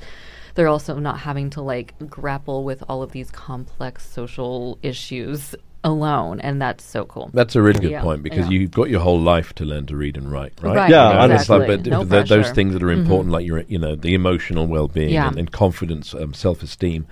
they're 0.55 0.69
also 0.69 0.99
not 0.99 1.21
having 1.21 1.51
to 1.51 1.61
like 1.61 1.95
grapple 2.09 2.65
with 2.65 2.83
all 2.89 3.03
of 3.03 3.13
these 3.13 3.31
complex 3.31 4.09
social 4.09 4.79
issues 4.83 5.55
alone, 5.85 6.41
and 6.41 6.61
that's 6.63 6.85
so 6.85 7.05
cool. 7.05 7.31
That's 7.35 7.57
a 7.57 7.63
really 7.63 7.81
good 7.81 7.91
Yeah, 7.91 8.03
point 8.03 8.23
because 8.23 8.47
yeah. 8.47 8.53
you've 8.59 8.71
got 8.71 8.89
your 8.89 9.01
whole 9.01 9.21
life 9.21 9.53
to 9.55 9.65
learn 9.65 9.87
to 9.87 9.97
read 9.97 10.17
and 10.17 10.31
write, 10.31 10.53
right? 10.63 10.77
Right, 10.77 10.91
Yeah, 10.91 11.09
You 11.09 11.15
know, 11.15 11.21
and 11.25 11.33
it's 11.33 11.49
like, 11.49 11.67
but 11.67 11.87
No 11.87 11.99
th- 12.05 12.11
th- 12.11 12.29
those. 12.29 12.45
Mm-hmm. 12.47 12.55
things 12.55 12.73
that 12.75 12.83
are 12.83 12.91
important, 12.93 13.33
like 13.33 13.45
your, 13.47 13.61
you 13.69 13.79
know, 13.79 13.95
the 13.97 14.15
emotional 14.15 14.67
well-being 14.67 15.11
Yeah. 15.11 15.29
and, 15.29 15.39
and 15.39 15.51
confidence, 15.51 16.15
um, 16.15 16.35
self-esteem, 16.35 17.07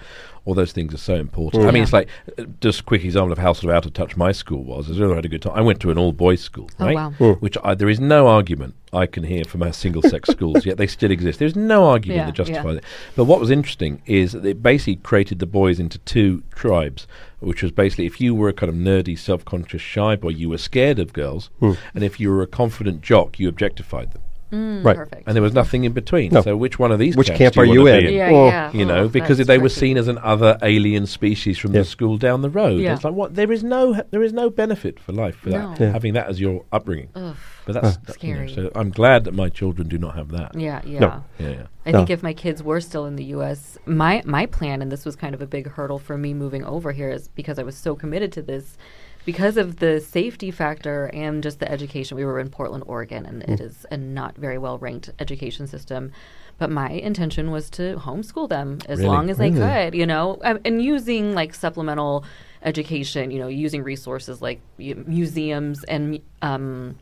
all 0.44 0.54
those 0.54 0.72
things 0.72 0.94
are 0.94 0.98
so 0.98 1.14
important. 1.16 1.66
I 1.66 1.70
mean, 1.70 1.82
it's 1.82 1.92
like 1.92 2.08
uh, 2.38 2.44
just 2.60 2.80
a 2.80 2.82
quick 2.84 3.04
example 3.04 3.32
of 3.32 3.38
how 3.38 3.52
sort 3.52 3.64
of 3.70 3.76
out 3.76 3.86
of 3.86 3.92
touch 3.92 4.16
my 4.16 4.32
school 4.32 4.64
was. 4.64 4.90
I 4.90 4.94
really 4.98 5.14
had 5.14 5.24
a 5.24 5.28
good 5.28 5.42
time. 5.42 5.52
I 5.54 5.60
went 5.60 5.80
to 5.80 5.90
an 5.90 5.98
all-boys 5.98 6.40
school, 6.40 6.70
Oh, 6.78 6.86
right? 6.86 6.94
wow. 6.96 7.10
Which 7.40 7.56
I, 7.62 7.74
there 7.74 7.88
is 7.90 8.00
no 8.00 8.26
argument 8.28 8.74
I 8.92 9.06
can 9.06 9.22
hear 9.22 9.44
from 9.44 9.62
our 9.62 9.72
single-sex 9.72 10.28
schools 10.30 10.66
yet 10.66 10.76
they 10.76 10.86
still 10.86 11.10
exist. 11.10 11.38
There's 11.38 11.56
no 11.56 11.86
argument 11.86 12.18
Yeah, 12.18 12.26
that 12.26 12.34
justifies 12.34 12.64
yeah. 12.64 12.78
it. 12.78 12.84
But 13.16 13.24
what 13.24 13.40
was 13.40 13.50
interesting 13.50 14.02
is 14.06 14.32
that 14.32 14.44
it 14.44 14.62
basically 14.62 14.96
created 14.96 15.38
the 15.38 15.46
boys 15.46 15.78
into 15.78 15.98
two 15.98 16.42
tribes, 16.54 17.06
which 17.38 17.62
was 17.62 17.72
basically 17.72 18.06
if 18.06 18.20
you 18.20 18.34
were 18.34 18.48
a 18.48 18.52
kind 18.52 18.70
of 18.70 18.76
nerdy, 18.76 19.18
self-conscious, 19.18 19.80
shy 19.80 20.16
boy, 20.16 20.30
you 20.30 20.48
were 20.48 20.58
scared 20.58 20.98
of 20.98 21.12
girls, 21.12 21.50
hmm. 21.60 21.72
and 21.94 22.02
if 22.02 22.18
you 22.18 22.30
were 22.30 22.42
a 22.42 22.46
confident 22.46 23.00
jock, 23.00 23.38
you 23.38 23.48
objectified 23.48 24.12
them, 24.12 24.22
Mm, 24.52 24.84
Right. 24.84 24.96
Perfect. 24.96 25.22
and 25.26 25.34
there 25.36 25.42
was 25.42 25.54
nothing 25.54 25.84
in 25.84 25.92
between. 25.92 26.32
No. 26.32 26.40
So 26.42 26.56
which 26.56 26.78
one 26.78 26.90
of 26.92 26.98
these 26.98 27.16
Which 27.16 27.28
camps 27.28 27.38
camp 27.38 27.54
do 27.54 27.60
are 27.60 27.64
you 27.66 27.80
wanna 27.84 27.96
in? 27.98 28.14
yeah, 28.14 28.28
Oh, 28.30 28.46
yeah. 28.48 28.72
You 28.72 28.84
know, 28.84 29.04
Oh, 29.04 29.08
because 29.08 29.38
that's 29.38 29.46
they 29.46 29.58
were 29.58 29.68
seen 29.68 29.96
as 29.96 30.08
an 30.08 30.18
other 30.22 30.58
alien 30.62 31.06
species 31.06 31.58
from 31.58 31.72
Yeah. 31.72 31.80
the 31.82 31.84
school 31.84 32.16
down 32.16 32.42
the 32.42 32.50
road. 32.50 32.80
Yeah. 32.80 32.94
It's 32.94 33.04
like 33.04 33.14
what 33.14 33.34
there 33.36 33.52
is 33.52 33.62
no 33.62 34.00
there 34.10 34.22
is 34.22 34.32
no 34.32 34.50
benefit 34.50 34.98
for 34.98 35.12
life 35.12 35.36
for 35.36 35.50
that 35.50 35.78
Yeah. 35.80 35.92
having 35.92 36.14
that 36.14 36.28
as 36.28 36.40
your 36.40 36.64
upbringing. 36.72 37.08
Ugh, 37.14 37.36
But 37.66 37.74
that's 37.74 37.96
that- 37.98 38.22
you 38.24 38.34
know, 38.34 38.46
Scary. 38.48 38.54
so 38.54 38.70
I'm 38.74 38.90
glad 38.90 39.24
that 39.24 39.34
my 39.34 39.48
children 39.48 39.88
do 39.88 39.98
not 39.98 40.16
have 40.16 40.30
that. 40.32 40.54
yeah, 40.58 40.80
yeah. 40.84 40.98
No. 40.98 41.24
Yeah, 41.38 41.48
yeah. 41.50 41.62
I 41.86 41.92
No. 41.92 41.98
think 41.98 42.10
if 42.10 42.22
my 42.22 42.32
kids 42.34 42.62
were 42.62 42.80
still 42.80 43.06
in 43.06 43.16
the 43.16 43.24
U.S., 43.36 43.78
my 43.86 44.22
my 44.24 44.46
plan, 44.46 44.82
and 44.82 44.90
this 44.90 45.04
was 45.04 45.14
kind 45.16 45.34
of 45.34 45.40
a 45.40 45.46
big 45.46 45.68
hurdle 45.68 45.98
for 45.98 46.18
me 46.18 46.34
moving 46.34 46.64
over 46.64 46.92
here, 46.92 47.10
is 47.10 47.28
because 47.28 47.58
I 47.58 47.62
was 47.62 47.76
so 47.76 47.94
committed 47.94 48.32
to 48.32 48.42
this, 48.42 48.76
because 49.24 49.56
of 49.56 49.76
the 49.76 50.00
safety 50.00 50.50
factor 50.50 51.06
and 51.12 51.42
just 51.42 51.60
the 51.60 51.70
education. 51.70 52.16
We 52.16 52.24
were 52.24 52.40
in 52.40 52.48
Portland, 52.48 52.84
Oregon, 52.86 53.26
and 53.26 53.42
Mm. 53.42 53.48
it 53.54 53.60
is 53.60 53.86
a 53.90 53.96
not 53.96 54.36
very 54.36 54.58
well 54.58 54.78
ranked 54.78 55.10
education 55.18 55.66
system. 55.66 56.12
But 56.58 56.70
my 56.70 56.90
intention 56.90 57.50
was 57.50 57.70
to 57.70 57.96
homeschool 57.96 58.48
them 58.48 58.78
as 58.86 58.98
Really? 58.98 59.10
long 59.10 59.30
as 59.30 59.38
Really? 59.38 59.62
I 59.62 59.84
could, 59.90 59.94
you 59.94 60.06
know, 60.06 60.38
um, 60.42 60.58
and 60.64 60.82
using 60.82 61.34
like 61.34 61.54
supplemental 61.54 62.24
education, 62.62 63.30
you 63.30 63.38
know, 63.38 63.48
using 63.48 63.82
resources 63.82 64.42
like 64.42 64.60
museums 64.78 65.84
and 65.84 66.20
um, 66.42 66.96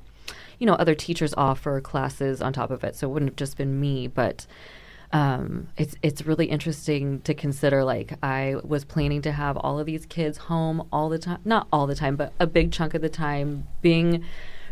you 0.58 0.66
know, 0.66 0.75
other 0.75 0.94
teachers 0.94 1.32
offer 1.37 1.80
classes 1.80 2.42
on 2.42 2.52
top 2.52 2.70
of 2.70 2.82
it. 2.84 2.96
So 2.96 3.08
it 3.08 3.12
wouldn't 3.12 3.30
have 3.30 3.37
just 3.37 3.56
been 3.56 3.78
me, 3.80 4.08
but 4.08 4.46
um, 5.12 5.69
it's 5.77 5.97
it's 6.03 6.27
really 6.27 6.47
interesting 6.47 7.21
to 7.23 7.35
consider. 7.35 7.85
Like 7.85 8.12
I 8.23 8.57
was 8.62 8.85
planning 8.85 9.23
to 9.23 9.33
have 9.33 9.57
all 9.57 9.79
of 9.79 9.87
these 9.87 10.05
kids 10.07 10.38
home 10.38 10.87
all 10.93 11.09
the 11.09 11.19
time, 11.19 11.41
not 11.45 11.67
all 11.73 11.87
the 11.87 11.95
time, 11.95 12.17
but 12.17 12.33
a 12.38 12.47
big 12.47 12.73
chunk 12.73 12.95
of 12.95 13.00
the 13.03 13.09
time, 13.09 13.67
being 13.81 14.25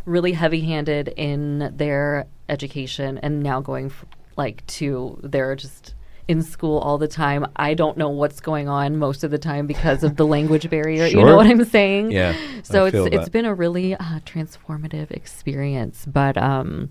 really 0.04 0.32
heavy-handed 0.32 1.08
in 1.16 1.72
their 1.76 2.26
education, 2.48 3.18
and 3.18 3.42
now 3.42 3.60
going 3.60 3.86
f- 3.86 4.04
like 4.36 4.66
to 4.66 5.18
they're 5.22 5.56
just 5.56 5.94
in 6.28 6.42
school 6.42 6.78
all 6.78 6.98
the 6.98 7.08
time. 7.08 7.46
I 7.56 7.74
don't 7.74 7.96
know 7.96 8.10
what's 8.10 8.40
going 8.40 8.68
on 8.68 8.98
most 8.98 9.24
of 9.24 9.30
the 9.30 9.38
time 9.38 9.66
because 9.66 10.02
of 10.02 10.16
the 10.16 10.26
language 10.36 10.68
barrier. 10.68 11.06
You 11.06 11.24
know 11.24 11.36
what 11.36 11.46
I'm 11.46 11.64
saying? 11.64 12.10
Yeah, 12.10 12.36
So 12.62 12.84
I 12.84 12.88
it's 12.88 13.14
it's 13.14 13.28
been 13.28 13.44
a 13.46 13.54
really 13.54 13.94
uh, 13.94 14.20
transformative 14.26 15.10
experience, 15.12 16.04
but 16.06 16.36
um, 16.36 16.90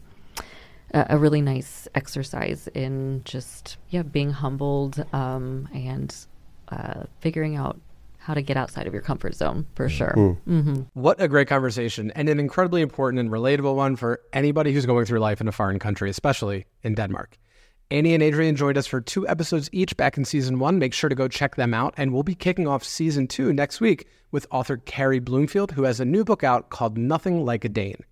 a, 0.93 1.05
a 1.11 1.17
really 1.17 1.41
nice 1.41 1.87
exercise 1.95 2.67
in 2.73 3.21
just 3.25 3.77
yeah 3.89 4.03
being 4.03 4.31
humbled 4.31 5.05
um, 5.13 5.67
and 5.73 6.15
uh, 6.69 7.03
figuring 7.19 7.55
out 7.55 7.79
how 8.17 8.33
to 8.33 8.41
get 8.41 8.57
outside 8.57 8.87
of 8.87 8.93
your 8.93 9.03
comfort 9.03 9.35
zone 9.35 9.67
for 9.75 9.87
sure. 9.87 10.13
hmm 10.45 10.81
What 10.93 11.21
a 11.21 11.27
great 11.27 11.47
conversation 11.47 12.11
and 12.11 12.27
an 12.27 12.39
incredibly 12.39 12.81
important 12.81 13.19
and 13.19 13.29
relatable 13.29 13.75
one 13.75 13.95
for 13.95 14.19
anybody 14.33 14.73
who's 14.73 14.85
going 14.87 15.05
through 15.05 15.19
life 15.19 15.41
in 15.41 15.47
a 15.47 15.51
foreign 15.51 15.77
country, 15.77 16.09
especially 16.09 16.65
in 16.81 16.95
Denmark. 16.95 17.37
Annie 17.91 18.15
and 18.15 18.23
Adrian 18.23 18.55
joined 18.55 18.79
us 18.79 18.87
for 18.87 18.99
two 18.99 19.27
episodes 19.27 19.69
each 19.71 19.95
back 19.95 20.17
in 20.17 20.25
season 20.25 20.57
one. 20.57 20.79
Make 20.79 20.91
sure 20.91 21.07
to 21.07 21.15
go 21.15 21.27
check 21.27 21.55
them 21.55 21.71
out. 21.71 21.93
And 21.97 22.11
we'll 22.11 22.23
be 22.23 22.33
kicking 22.33 22.67
off 22.67 22.83
season 22.83 23.27
two 23.27 23.53
next 23.53 23.79
week 23.79 24.07
with 24.31 24.47
author 24.49 24.77
Carrie 24.77 25.19
Bloomfield, 25.19 25.71
who 25.71 25.83
has 25.83 25.99
a 25.99 26.05
new 26.05 26.23
book 26.23 26.43
out 26.43 26.71
called 26.71 26.97
Nothing 26.97 27.45
Like 27.45 27.63
a 27.63 27.69
Dane. 27.69 28.03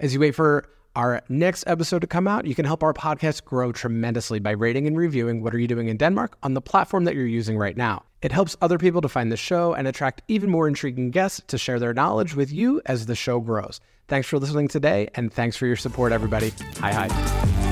As 0.00 0.14
you 0.14 0.20
wait 0.20 0.34
for 0.34 0.64
our 0.96 1.22
next 1.28 1.64
episode 1.66 2.00
to 2.00 2.06
come 2.06 2.26
out, 2.26 2.46
you 2.46 2.54
can 2.54 2.64
help 2.64 2.82
our 2.82 2.92
podcast 2.92 3.44
grow 3.44 3.72
tremendously 3.72 4.40
by 4.40 4.50
rating 4.50 4.86
and 4.86 4.96
reviewing 4.96 5.42
What 5.42 5.54
Are 5.54 5.58
You 5.58 5.68
Doing 5.68 5.88
in 5.88 5.96
Denmark 5.96 6.36
on 6.42 6.54
the 6.54 6.60
platform 6.60 7.04
that 7.04 7.14
you're 7.14 7.26
using 7.26 7.56
right 7.56 7.76
now. 7.76 8.04
It 8.20 8.32
helps 8.32 8.56
other 8.60 8.78
people 8.78 9.00
to 9.02 9.08
find 9.08 9.30
the 9.30 9.36
show 9.36 9.74
and 9.74 9.86
attract 9.86 10.22
even 10.28 10.50
more 10.50 10.66
intriguing 10.66 11.10
guests 11.10 11.40
to 11.46 11.58
share 11.58 11.78
their 11.78 11.94
knowledge 11.94 12.34
with 12.34 12.52
you 12.52 12.82
as 12.86 13.06
the 13.06 13.14
show 13.14 13.40
grows. 13.40 13.80
Thanks 14.08 14.26
for 14.26 14.38
listening 14.38 14.68
today, 14.68 15.08
and 15.14 15.32
thanks 15.32 15.56
for 15.56 15.66
your 15.66 15.76
support, 15.76 16.12
everybody. 16.12 16.52
Hi, 16.80 16.92
hi. 16.92 17.67